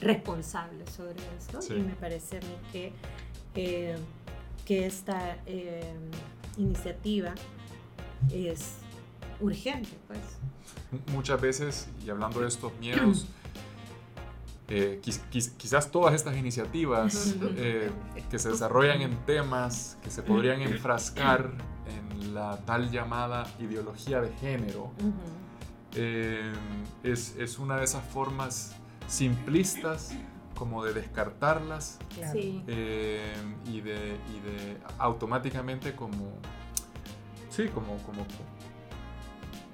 [0.00, 1.62] responsable sobre esto.
[1.62, 1.74] Sí.
[1.74, 2.92] Y me parece a mí que,
[3.54, 3.96] eh,
[4.64, 5.92] que esta eh,
[6.56, 7.34] iniciativa
[8.32, 8.76] es
[9.40, 10.18] urgente, pues.
[11.12, 13.26] Muchas veces, y hablando de estos miedos,
[14.68, 17.90] eh, quiz- quiz- quizás todas estas iniciativas eh,
[18.30, 21.52] que se desarrollan en temas que se podrían enfrascar
[21.88, 24.92] en la tal llamada ideología de género,
[25.96, 26.52] eh,
[27.02, 28.76] es, es una de esas formas
[29.08, 30.12] simplistas
[30.60, 32.32] como de descartarlas Claro.
[32.34, 32.62] Sí.
[32.66, 33.32] eh,
[33.64, 36.34] y, de, y de automáticamente como,
[37.48, 38.26] sí, como, como,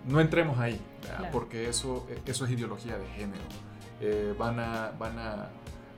[0.07, 0.81] no entremos ahí,
[1.33, 3.42] porque eso, eso es ideología de género.
[4.01, 5.49] Eh, van, a, van a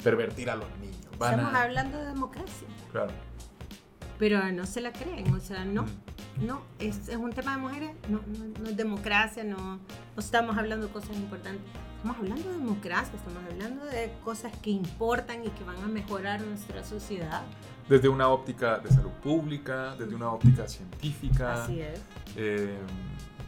[0.02, 0.96] pervertir a los niños.
[1.18, 3.12] Van Estamos a, hablando de democracia, claro.
[4.18, 7.58] pero no se la creen, o sea, no, Mm, no, es, es un tema de
[7.60, 9.80] mujeres, no, no, no es democracia, no, no
[10.16, 11.62] estamos hablando de cosas importantes,
[11.98, 16.40] estamos hablando de democracia, estamos hablando de cosas que importan y que van a mejorar
[16.40, 17.42] nuestra sociedad.
[17.88, 22.00] Desde una óptica de salud pública, desde una óptica científica, Así es.
[22.36, 22.78] eh,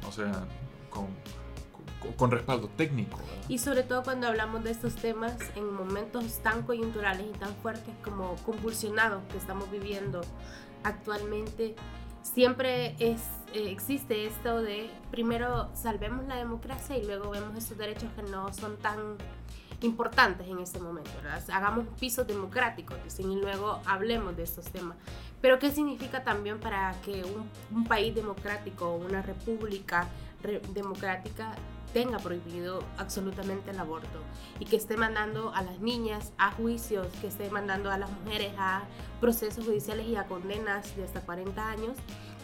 [0.08, 0.32] o sea,
[0.88, 1.06] con,
[2.00, 3.18] con, con respaldo técnico.
[3.18, 3.44] ¿verdad?
[3.48, 7.94] Y sobre todo cuando hablamos de estos temas en momentos tan coyunturales y tan fuertes
[8.02, 10.22] como convulsionados que estamos viviendo
[10.82, 11.76] actualmente,
[12.22, 13.20] siempre es,
[13.54, 18.52] eh, existe esto de primero salvemos la democracia y luego vemos esos derechos que no
[18.52, 18.98] son tan
[19.82, 21.42] importantes en este momento, ¿verdad?
[21.52, 24.96] Hagamos pisos democráticos, dicen, y luego hablemos de estos temas.
[25.40, 30.06] Pero ¿qué significa también para que un, un país democrático, una república
[30.42, 31.54] re- democrática
[31.94, 34.20] tenga prohibido absolutamente el aborto
[34.60, 38.52] y que esté mandando a las niñas a juicios, que esté mandando a las mujeres
[38.58, 38.82] a
[39.20, 41.96] procesos judiciales y a condenas de hasta 40 años,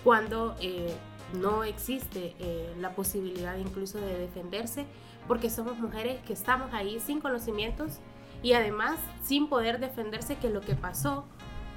[0.07, 0.95] cuando eh,
[1.35, 4.87] no existe eh, la posibilidad incluso de defenderse,
[5.27, 7.95] porque somos mujeres que estamos ahí sin conocimientos
[8.41, 11.25] y además sin poder defenderse que lo que pasó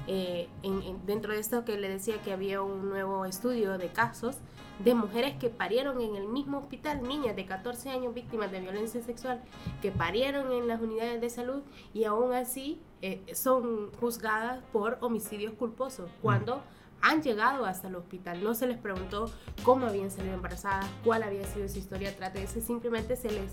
[0.06, 3.88] eh, en- en- dentro de esto que le decía que había un nuevo estudio de
[3.88, 4.38] casos
[4.78, 9.02] de mujeres que parieron en el mismo hospital, niñas de 14 años víctimas de violencia
[9.02, 9.42] sexual,
[9.82, 11.64] que parieron en las unidades de salud
[11.96, 16.62] y aún así eh, son juzgadas por homicidios culposos, cuando
[17.02, 18.44] han llegado hasta el hospital.
[18.44, 19.32] No se les preguntó
[19.64, 23.52] cómo habían salido embarazadas, cuál había sido su historia tras simplemente se les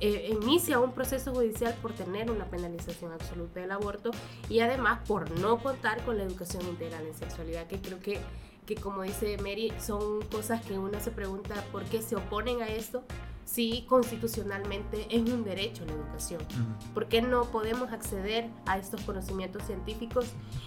[0.00, 4.12] eh, inicia un proceso judicial por tener una penalización absoluta del aborto
[4.48, 8.20] y además por no contar con la educación integral en sexualidad, que creo que,
[8.68, 12.68] que como dice Mary, son cosas que uno se pregunta por qué se oponen a
[12.68, 13.02] esto
[13.46, 16.42] si constitucionalmente es un derecho la educación.
[16.92, 20.26] ¿Por qué no podemos acceder a estos conocimientos científicos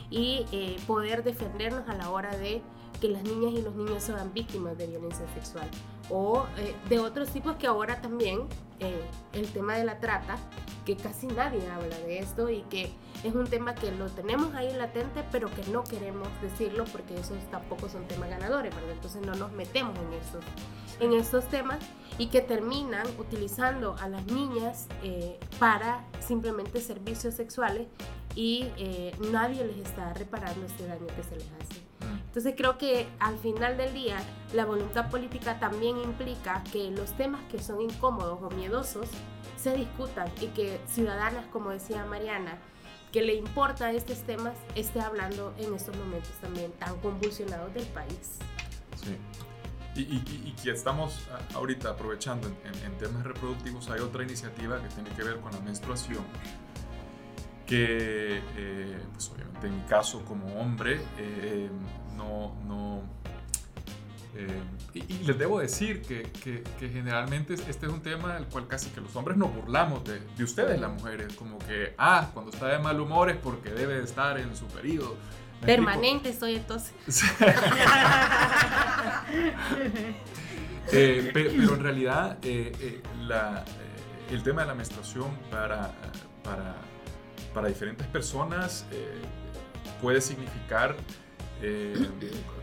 [0.10, 2.64] y eh, poder defendernos a la hora de
[3.00, 5.70] que las niñas y los niños sean víctimas de violencia sexual?
[6.10, 8.48] O eh, de otros tipos que ahora también
[8.80, 9.00] eh,
[9.34, 10.38] el tema de la trata,
[10.86, 12.92] que casi nadie habla de esto y que
[13.24, 17.38] es un tema que lo tenemos ahí latente, pero que no queremos decirlo porque esos
[17.52, 18.92] tampoco son temas ganadores, ¿verdad?
[18.94, 20.44] Entonces no nos metemos en estos,
[21.00, 21.78] en estos temas
[22.18, 27.88] y que terminan utilizando a las niñas eh, para simplemente servicios sexuales
[28.36, 31.91] y eh, nadie les está reparando este daño que se les hace.
[32.02, 32.20] Mm.
[32.28, 34.18] Entonces creo que al final del día
[34.54, 39.08] la voluntad política también implica que los temas que son incómodos o miedosos
[39.58, 42.58] se discutan y que ciudadanas, como decía Mariana,
[43.12, 48.40] que le importa estos temas, esté hablando en estos momentos también tan convulsionados del país.
[49.04, 49.18] Sí.
[49.94, 55.22] Y, y, que estamos ahorita aprovechando en, temas reproductivos, hay otra iniciativa que tiene que
[55.22, 56.24] ver con la menstruación,
[57.72, 61.70] que eh, pues obviamente en mi caso como hombre eh,
[62.18, 63.02] no, no
[64.36, 64.62] eh,
[64.94, 69.00] y, les debo decir que, que, generalmente este es un tema del cual casi que
[69.00, 72.80] los hombres nos burlamos de, de, ustedes, las mujeres, como que, ah, cuando está de
[72.80, 75.16] mal humor es porque debe de estar en su periodo.
[75.62, 76.94] Permanente estoy entonces.
[80.94, 83.64] Eh, pero, en realidad eh, la,
[84.30, 85.94] el tema de la menstruación para,
[86.44, 86.76] para,
[87.54, 88.86] para diferentes personas
[90.02, 90.96] puede significar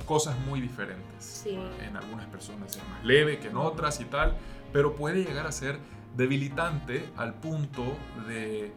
[0.06, 1.44] cosas muy diferentes.
[1.46, 4.34] En algunas personas es más leve que en otras y tal,
[4.72, 5.78] pero puede llegar a ser
[6.16, 7.84] debilitante al punto
[8.26, 8.72] de,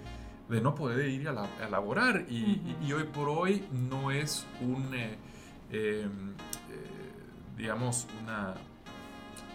[0.49, 2.25] de no poder ir a, laborar.
[2.29, 5.17] Y, y, hoy por hoy no es un, eh,
[5.71, 6.35] em, eh,
[7.57, 8.53] digamos, una,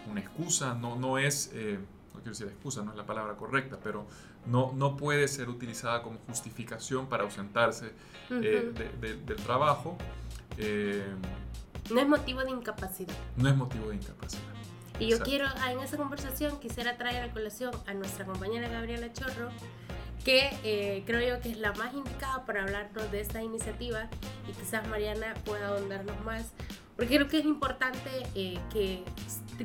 [0.09, 1.79] una excusa, no, no es, eh,
[2.13, 4.07] no quiero decir excusa, no es la palabra correcta, pero
[4.49, 7.93] no, no puede ser utilizada como justificación para ausentarse
[8.29, 9.97] del trabajo.
[11.89, 13.15] No es motivo de incapacidad.
[13.37, 14.57] No es motivo de incapacidad.
[14.99, 19.13] Y yo quiero, ah, en esa conversación, quisiera traer a colación a nuestra compañera Gabriela
[19.13, 19.49] Chorro,
[20.23, 24.09] que eh, creo yo que es la más indicada para hablarnos de esta iniciativa
[24.49, 26.51] y quizás Mariana pueda ahondarnos más,
[26.95, 29.03] porque creo que es importante eh, que,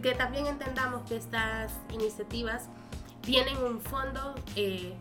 [0.01, 2.69] que también entendamos que estas iniciativas
[3.23, 4.95] tienen un fondo eh,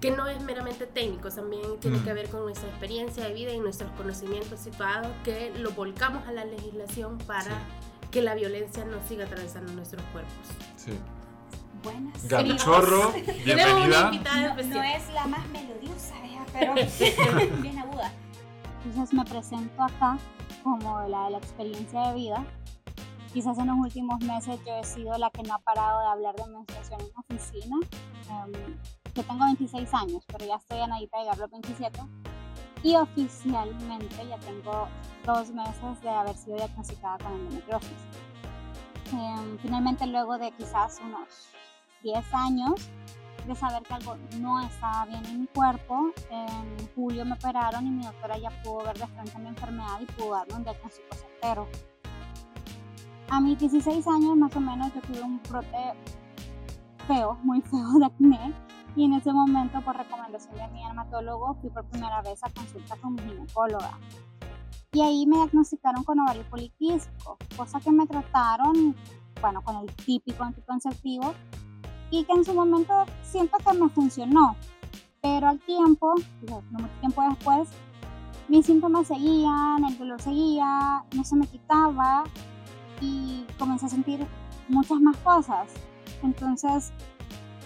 [0.00, 3.58] que no es meramente técnico, también tiene que ver con nuestra experiencia de vida y
[3.58, 7.58] nuestros conocimientos situados que lo volcamos a la legislación para
[8.10, 10.32] que la violencia no siga atravesando nuestros cuerpos.
[10.76, 10.92] Sí.
[11.82, 12.62] Buenas.
[12.62, 13.12] Chorro,
[13.44, 14.10] bienvenida.
[14.10, 16.14] No, no, es la más melodiosa,
[16.52, 16.74] pero
[17.60, 18.12] bien aguda.
[18.84, 20.18] Entonces me presento acá
[20.62, 22.44] como la de la experiencia de vida.
[23.32, 26.34] Quizás en los últimos meses yo he sido la que no ha parado de hablar
[26.36, 27.76] de menstruación en oficina.
[28.30, 28.52] Um,
[29.14, 32.00] yo tengo 26 años, pero ya estoy a nadita de llegar los 27.
[32.82, 34.88] Y oficialmente ya tengo
[35.26, 37.90] dos meses de haber sido diagnosticada con endometriosis.
[39.12, 41.48] Em, finalmente, luego de quizás unos
[42.02, 42.88] 10 años
[43.46, 47.90] de saber que algo no estaba bien en mi cuerpo, en julio me operaron y
[47.90, 51.68] mi doctora ya pudo ver de frente mi enfermedad y pudo darme un diagnóstico certero.
[53.30, 55.94] A mis 16 años más o menos yo tuve un brote
[57.06, 58.54] feo, muy feo de acné
[58.96, 62.96] y en ese momento, por recomendación de mi dermatólogo, fui por primera vez a consulta
[62.96, 63.98] con mi ginecóloga.
[64.92, 68.96] Y ahí me diagnosticaron con ovario poliquístico, cosa que me trataron,
[69.40, 71.34] bueno, con el típico anticonceptivo
[72.10, 74.56] y que en su momento siento que me funcionó.
[75.20, 77.68] Pero al tiempo, no mucho tiempo después,
[78.48, 82.24] mis síntomas seguían, el dolor seguía, no se me quitaba
[83.00, 84.26] y comencé a sentir
[84.68, 85.72] muchas más cosas.
[86.22, 86.92] Entonces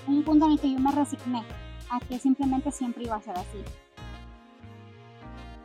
[0.06, 1.42] un punto en el que yo me resigné
[1.90, 3.62] a que simplemente siempre iba a ser así.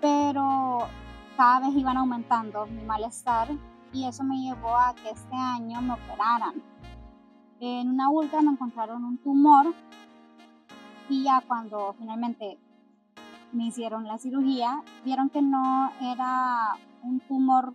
[0.02, 0.88] Pero
[1.36, 3.50] cada vez iban aumentando mi malestar
[3.94, 6.62] y eso me llevó a que este año me operaran.
[7.60, 9.74] En una ultra me encontraron un tumor
[11.10, 12.60] y ya cuando finalmente
[13.54, 17.74] me hicieron la cirugía, vieron que no era un tumor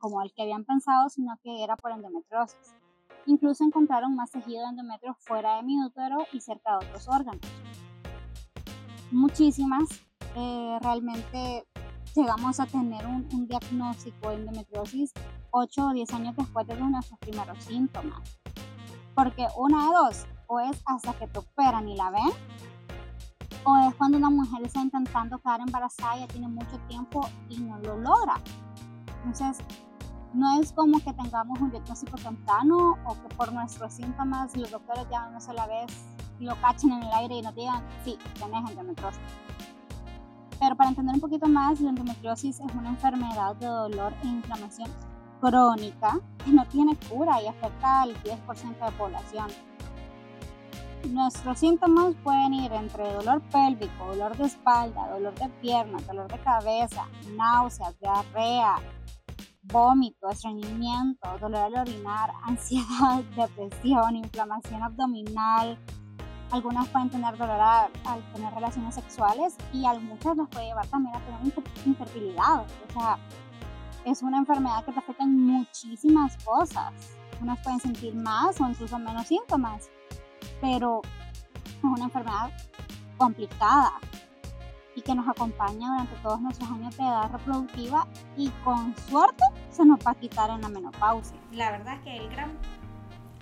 [0.00, 2.74] como el que habían pensado, sino que era por endometriosis.
[3.26, 7.40] Incluso encontraron más tejido endometrio fuera de mi útero y cerca de otros órganos.
[9.12, 9.88] Muchísimas.
[10.34, 11.66] Eh, realmente
[12.14, 15.12] llegamos a tener un, diagnóstico de endometriosis
[15.50, 18.20] 8 o 10 años después de nuestros primeros síntomas.
[19.14, 22.30] Porque una de dos, o es hasta que te operan y la ven,
[23.64, 27.58] o es cuando una mujer está intentando quedar embarazada y ya tiene mucho tiempo y
[27.58, 28.34] no lo logra.
[29.24, 29.58] Entonces,
[30.32, 35.06] no es como que tengamos un diagnóstico temprano o que por nuestros síntomas los doctores
[35.10, 35.92] ya una sola vez
[36.38, 39.20] lo cachen en el aire y nos digan, sí, tenés endometriosis.
[40.58, 44.90] Pero para entender un poquito más, la endometriosis es una enfermedad de dolor e inflamación
[45.40, 49.46] crónica que no tiene cura y afecta al 10% de la población.
[51.08, 56.38] Nuestros síntomas pueden ir entre dolor pélvico, dolor de espalda, dolor de pierna, dolor de
[56.40, 57.06] cabeza,
[57.36, 58.76] náuseas, diarrea,
[59.62, 65.78] vómito, estreñimiento, dolor al orinar, ansiedad, depresión, inflamación abdominal.
[66.50, 71.14] Algunas pueden tener dolor al, tener relaciones sexuales y a muchas les puede llevar también
[71.14, 72.62] a tener infertilidad.
[72.88, 73.18] O sea,
[74.04, 76.92] es una enfermedad que te afecta en muchísimas cosas.
[77.40, 79.88] Unas pueden sentir más o incluso menos síntomas
[80.60, 81.00] pero
[81.64, 82.50] es una enfermedad
[83.16, 83.92] complicada
[85.00, 89.84] y que nos acompaña durante todos nuestros años de edad reproductiva y con suerte se
[89.84, 91.38] nos va a quitar en la menopausia.
[91.52, 92.52] La verdad es que el gran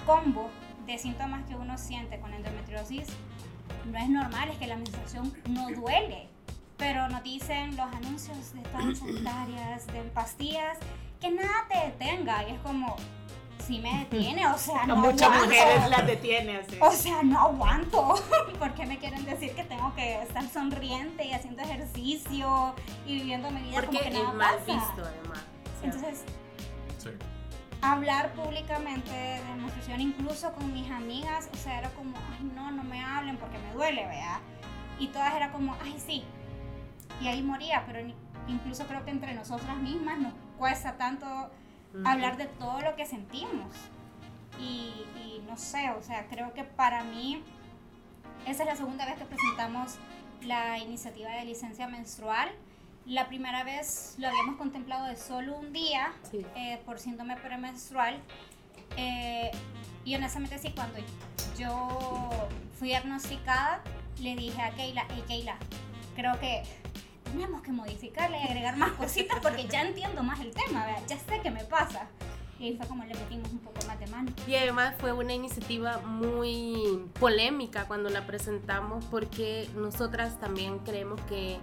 [0.07, 0.49] combo
[0.87, 3.09] de síntomas que uno siente con endometriosis
[3.91, 6.29] no es normal, es que la menstruación no duele,
[6.77, 10.79] pero nos dicen los anuncios de todas sanitarias, de pastillas,
[11.21, 12.95] que nada te detenga y es como,
[13.69, 16.79] sí me detiene, o sea, no Muchas mujeres las detiene así.
[16.81, 18.15] O sea, no aguanto.
[18.59, 22.75] porque me quieren decir que tengo que estar sonriente y haciendo ejercicio
[23.07, 24.73] y viviendo mi vida porque como que nada es mal pasa?
[24.73, 25.45] visto además.
[25.83, 26.25] Entonces,
[26.97, 27.11] Sí.
[27.83, 32.83] hablar públicamente de menstruación, incluso con mis amigas, o sea, era como, ay, no, no
[32.85, 34.41] me hablen porque me duele, vea.
[34.99, 36.25] Y todas era como, ay, sí.
[37.21, 38.01] Y ahí moría, pero
[38.49, 41.51] incluso creo que entre nosotras mismas nos cuesta tanto
[42.05, 43.75] hablar de todo lo que sentimos.
[44.59, 47.43] Y, y no sé, o sea, creo que para mí,
[48.47, 49.97] esa es la segunda vez que presentamos
[50.43, 52.49] la iniciativa de licencia menstrual.
[53.07, 56.45] La primera vez lo habíamos contemplado de solo un día Sí.
[56.57, 58.21] eh, por síndrome premenstrual.
[58.97, 59.51] Eh,
[60.05, 60.99] y honestamente sí, cuando
[61.59, 63.83] yo fui diagnosticada,
[64.21, 65.57] le dije a Keila, hey Keila,
[66.17, 66.63] creo que
[67.31, 71.03] tenemos que modificarle y agregar más cositas porque ya entiendo más el tema, ¿verdad?
[71.07, 72.09] ya sé qué me pasa.
[72.59, 74.33] Y fue como le metimos un poco más de mano.
[74.47, 81.59] Y además fue una iniciativa muy polémica cuando la presentamos porque nosotras también creemos que,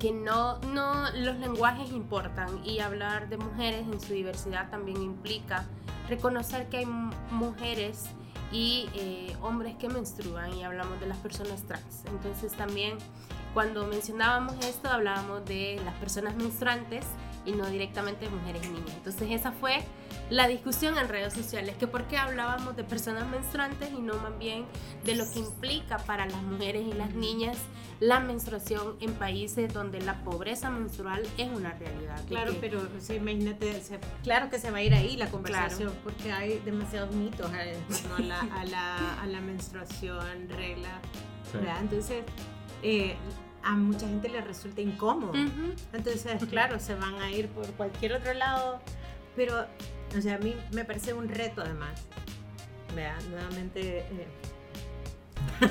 [0.00, 5.64] que no, no los lenguajes importan y hablar de mujeres en su diversidad también implica
[6.08, 6.86] reconocer que hay
[7.30, 8.06] mujeres
[8.50, 12.04] y eh, hombres que menstruan y hablamos de las personas trans.
[12.06, 12.98] Entonces también
[13.56, 17.06] cuando mencionábamos esto hablábamos de las personas menstruantes
[17.46, 18.90] y no directamente de mujeres y niñas.
[18.98, 19.78] Entonces esa fue
[20.28, 24.38] la discusión en redes sociales, que por qué hablábamos de personas menstruantes y no más
[24.38, 24.66] bien
[25.06, 27.56] de lo que implica para las mujeres y las niñas
[27.98, 32.20] la menstruación en países donde la pobreza menstrual es una realidad.
[32.28, 35.16] Claro, que- pero o sea, imagínate, o sea, claro que se va a ir ahí
[35.16, 40.46] la conversación porque hay demasiados mitos en torno a la, a la, a la menstruación,
[40.50, 41.00] regla,
[41.50, 41.56] Sí.
[41.58, 41.78] ¿verdad?
[41.80, 42.22] Entonces,
[42.82, 43.16] eh,
[43.66, 45.32] a mucha gente le resulta incómodo.
[45.92, 48.80] Entonces, claro, se van a ir por cualquier otro lado,
[49.34, 49.66] pero,
[50.16, 52.00] o sea, a mí me parece un reto además.
[52.94, 54.28] Vea, nuevamente, eh,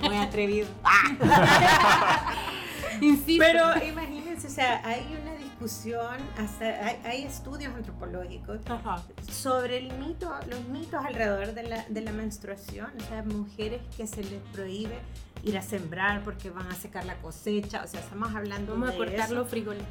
[0.00, 0.66] muy atrevido.
[3.00, 3.44] Insisto.
[3.44, 9.02] Pero imagínense, o sea, hay una discusión, hasta hay, hay estudios antropológicos Ajá.
[9.30, 14.06] sobre el mito, los mitos alrededor de la, de la menstruación, o sea, mujeres que
[14.06, 14.98] se les prohíbe
[15.46, 18.92] ir a sembrar porque van a secar la cosecha, o sea, estamos hablando Vamos a
[18.92, 19.84] de cortar eso, los frijoles.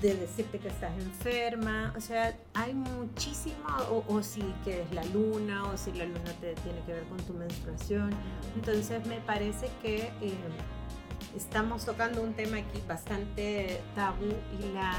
[0.00, 3.56] de decirte que estás enferma, o sea, hay muchísimo,
[3.90, 7.04] o, o si que es la luna, o si la luna te tiene que ver
[7.04, 8.10] con tu menstruación,
[8.54, 10.32] entonces me parece que eh,
[11.36, 14.92] estamos tocando un tema aquí bastante tabú y la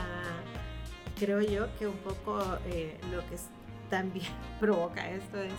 [1.19, 3.37] creo yo que un poco eh, lo que
[3.89, 4.27] también
[4.59, 5.53] provoca esto es,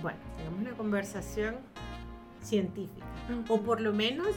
[0.00, 1.56] bueno, tengamos una conversación
[2.42, 3.06] científica
[3.48, 4.28] o por lo menos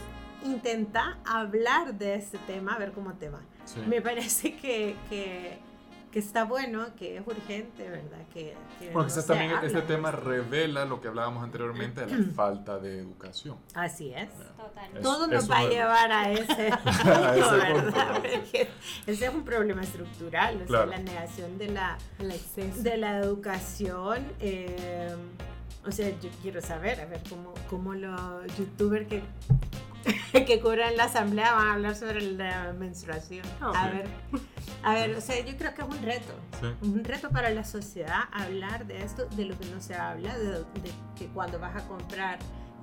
[0.44, 3.40] intenta hablar de este tema a ver cómo te va.
[3.64, 3.80] Sí.
[3.88, 5.58] Me parece que, que,
[6.12, 8.18] que está bueno, que es urgente, ¿verdad?
[8.32, 10.20] Que, que Porque no también este tema esto.
[10.20, 13.56] revela lo que hablábamos anteriormente de la falta de educación.
[13.74, 14.28] Así es.
[14.56, 14.90] Total.
[14.96, 18.08] Es- Todo nos va a llevar a ese, A punto, ese ¿verdad?
[18.20, 18.68] Porque
[19.06, 20.88] ese es un problema estructural, o Claro.
[20.90, 24.24] sea, la negación de la, El de la educación.
[24.38, 25.12] eh,
[25.86, 29.22] o sea, yo quiero saber, a ver, cómo, cómo los youtubers que,
[30.46, 33.46] que cubren la asamblea van a hablar sobre la menstruación.
[33.62, 33.72] Oh.
[33.74, 33.96] A Sí.
[33.96, 34.08] ver,
[34.82, 36.34] a ver, o sea, yo creo que es un reto.
[36.60, 36.66] Sí.
[36.88, 40.50] Un reto para la sociedad hablar de esto, de lo que no se habla, de,
[40.50, 42.38] de que cuando vas a comprar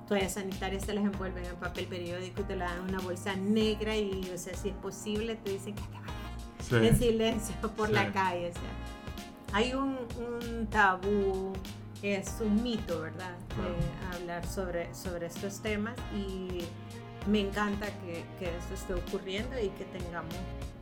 [0.08, 3.34] toallas sanitarias te las envuelven en papel periódico y te la dan en una bolsa
[3.36, 6.14] negra y, o sea, si es posible, te dicen que te va a dar
[6.62, 6.76] Sí.
[6.86, 8.50] en silencio por la calle.
[8.50, 11.52] O sea, hay un, un tabú,
[12.12, 13.32] es un mito, ¿verdad?
[13.32, 16.64] Eh, hablar sobre, sobre estos temas y
[17.28, 20.34] me encanta que, que esto esté ocurriendo y que tengamos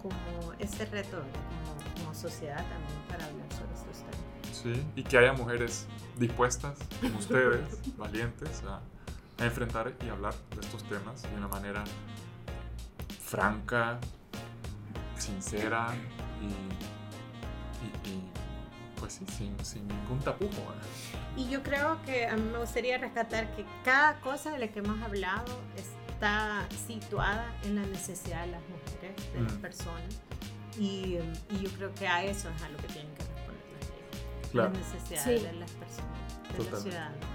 [0.02, 4.56] como este reto como, como sociedad también para hablar sobre estos temas.
[4.56, 5.86] Sí, y que haya mujeres
[6.18, 7.62] dispuestas, como ustedes,
[7.96, 8.80] valientes, a,
[9.42, 11.84] a enfrentar y hablar de estos temas de una manera
[13.24, 13.98] franca,
[15.18, 15.94] sincera
[16.40, 16.46] y,
[18.08, 18.31] y- y,
[19.02, 20.52] pues sí, sin, sin ningún tapujo.
[20.52, 21.16] ¿eh?
[21.36, 24.78] Y yo creo que a mí me gustaría rescatar que cada cosa de la que
[24.78, 29.60] hemos hablado está situada en la necesidad de las mujeres, de las Mm.
[29.60, 30.20] personas.
[30.78, 31.18] Y,
[31.50, 34.50] y yo creo que a eso es a lo que tienen que responder las leyes.
[34.52, 34.70] Claro.
[34.70, 35.46] Las necesidades Sí.
[35.46, 36.18] de las personas,
[36.52, 36.90] de los Totalmente.
[36.90, 37.26] ciudadanos.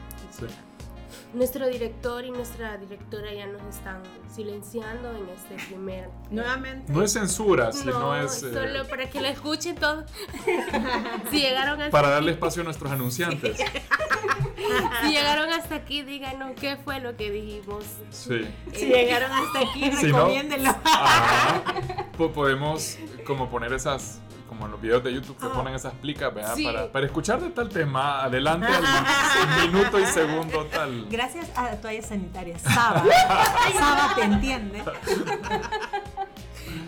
[1.33, 4.01] Nuestro director y nuestra directora ya nos están
[4.33, 6.09] silenciando en este primer...
[6.31, 10.05] Nuevamente, No es censura, sino no, es eh, solo para que lo escuchen todo.
[11.31, 13.57] si llegaron hasta para darle espacio a nuestros anunciantes.
[15.01, 17.83] si llegaron hasta aquí, díganos qué fue lo que dijimos.
[18.09, 18.47] Sí.
[18.73, 20.69] si llegaron hasta aquí, Si no- recomiéndenlo.
[20.83, 21.63] Ajá.
[22.17, 25.53] Po- podemos como poner esas, como en los videos de YouTube que Ah.
[25.53, 26.55] ponen esas plicas, ¿verdad?
[26.55, 26.63] Sí.
[26.65, 31.05] Para, para escuchar de tal tema, adelante al minuto y segundo tal.
[31.09, 32.61] Gracias a toallas sanitarias.
[32.61, 33.03] Saba.
[33.77, 34.83] Saba te entiende.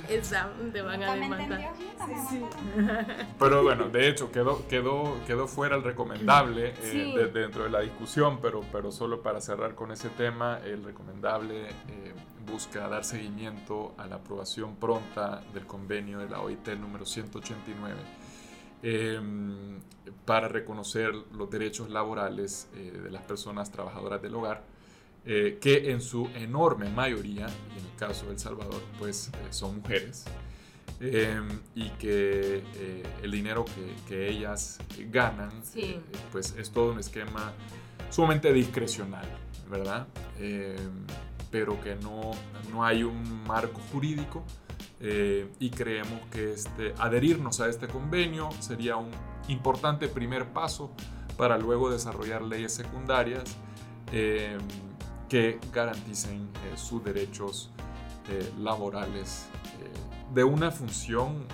[0.10, 1.72] Esa te van a demandar.
[3.38, 7.14] Pero bueno, de hecho quedó, quedó, quedó fuera el recomendable eh, Sí.
[7.16, 11.70] de- dentro de la discusión, pero, pero solo para cerrar con ese tema, el recomendable
[11.88, 12.14] eh,
[12.52, 17.95] busca dar seguimiento a la aprobación pronta del convenio de la OIT número 189
[18.84, 19.20] eh,
[20.26, 24.64] para reconocer los derechos laborales eh, de las personas trabajadoras del hogar,
[25.26, 29.47] eh, que en su enorme mayoría, y en el caso de El Salvador, pues eh,
[29.52, 30.26] son mujeres,
[31.02, 31.39] eh,
[31.76, 34.80] y que eh, el dinero que, que ellas
[35.10, 35.82] ganan, Sí.
[35.82, 37.52] eh, pues es todo un esquema
[38.10, 39.26] sumamente discrecional,
[39.70, 40.08] ¿verdad?
[41.52, 42.32] Pero que no,
[42.72, 44.43] no hay un marco jurídico
[45.00, 49.10] eh, y creemos que este, adherirnos a este convenio sería un
[49.47, 50.91] importante primer paso
[51.38, 53.56] para luego desarrollar leyes secundarias
[54.12, 54.58] eh,
[55.28, 57.72] que garanticen eh, sus derechos
[58.32, 59.47] eh, laborales
[59.80, 61.47] eh, de una función,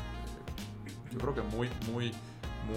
[0.86, 2.12] eh, yo creo que muy, muy,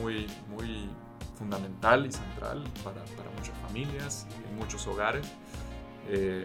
[0.01, 0.89] muy, muy
[1.37, 5.27] fundamental y central para, para muchas familias, en muchos hogares.
[6.09, 6.45] Eh,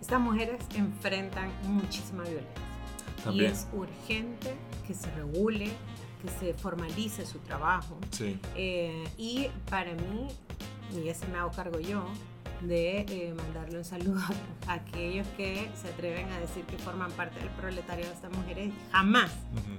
[0.00, 2.52] Estas mujeres enfrentan muchísima violencia.
[3.24, 4.54] también, Y es urgente
[4.86, 5.70] que se regule,
[6.22, 7.98] que se formalice su trabajo.
[8.10, 10.28] sí, Eh, y para mí,
[10.94, 12.04] y ese me hago cargo yo,
[12.62, 14.20] de eh, mandarle un saludo
[14.66, 18.68] a aquellos que se atreven a decir que forman parte del proletariado de estas mujeres
[18.68, 19.30] y jamás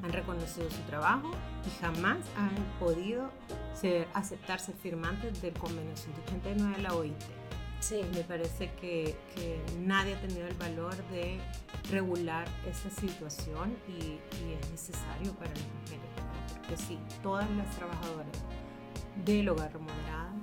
[0.02, 1.30] han reconocido su trabajo
[1.68, 3.32] y jamás han podido
[3.74, 7.16] ser, aceptarse firmantes del convenio 189 de la OIT.
[7.80, 8.02] Sí.
[8.14, 11.40] Me parece que, que nadie ha tenido el valor de
[11.90, 16.10] regular esta situación y, y es necesario para las mujeres.
[16.58, 18.28] Porque sí, todas las trabajadoras
[19.26, 20.34] del hogar remuneradas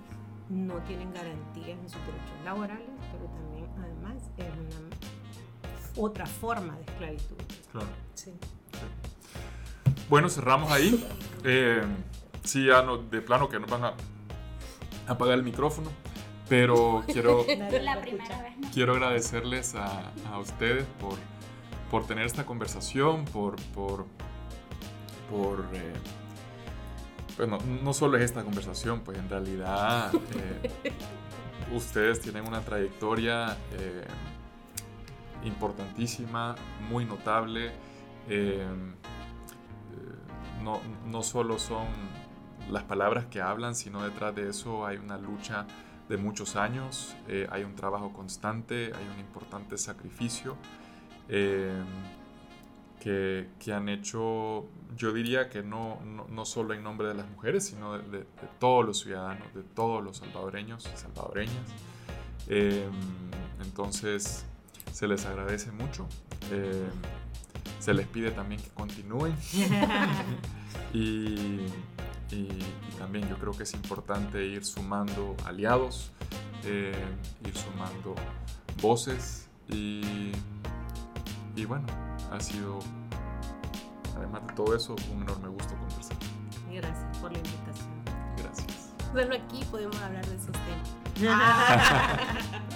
[0.48, 4.96] no tienen garantías en sus derechos laborales, pero también además es una
[5.96, 7.36] otra forma de esclavitud.
[7.72, 7.88] claro.
[8.14, 8.32] Sí.
[10.08, 11.04] Bueno, cerramos ahí.
[11.42, 11.82] Eh,
[12.44, 13.94] sí, ya no, de plano que nos van a
[15.08, 15.90] apagar el micrófono,
[16.48, 17.44] pero quiero,
[17.82, 21.18] La primera vez quiero agradecerles a, a ustedes por,
[21.90, 24.06] por tener esta conversación, por, por,
[25.30, 25.92] por eh,
[27.36, 30.70] bueno, no solo es esta conversación, pues en realidad eh,
[31.74, 34.06] ustedes tienen una trayectoria eh,
[35.44, 36.54] importantísima,
[36.88, 37.66] muy notable.
[38.28, 38.66] eh, eh,
[40.62, 41.86] no, no solo son
[42.70, 45.66] las palabras que hablan, sino detrás de eso hay una lucha
[46.08, 50.56] de muchos años, eh, hay un trabajo constante, hay un importante sacrificio
[51.28, 51.72] eh,
[53.00, 57.28] que, que han hecho, yo diría que no, no, no solo en nombre de las
[57.28, 61.56] mujeres, sino de, de- de todos los ciudadanos, de todos los salvadoreños y salvadoreñas.
[62.48, 62.88] Eh,
[63.62, 64.44] entonces,
[64.92, 66.06] se les agradece mucho.
[67.80, 69.34] se les pide también que continúen.
[70.94, 71.66] Y,
[72.30, 76.12] y- y también yo creo que es importante ir sumando aliados,
[76.64, 76.92] eh,
[77.46, 78.14] ir sumando
[78.82, 80.32] voces y,
[81.54, 81.86] y bueno,
[82.32, 82.78] ha sido,
[84.16, 86.16] además de todo eso, un enorme gusto conversar.
[86.72, 87.88] Gracias por la invitación.
[88.38, 88.92] Gracias.
[89.12, 90.90] Solo aquí podemos hablar de esos temas.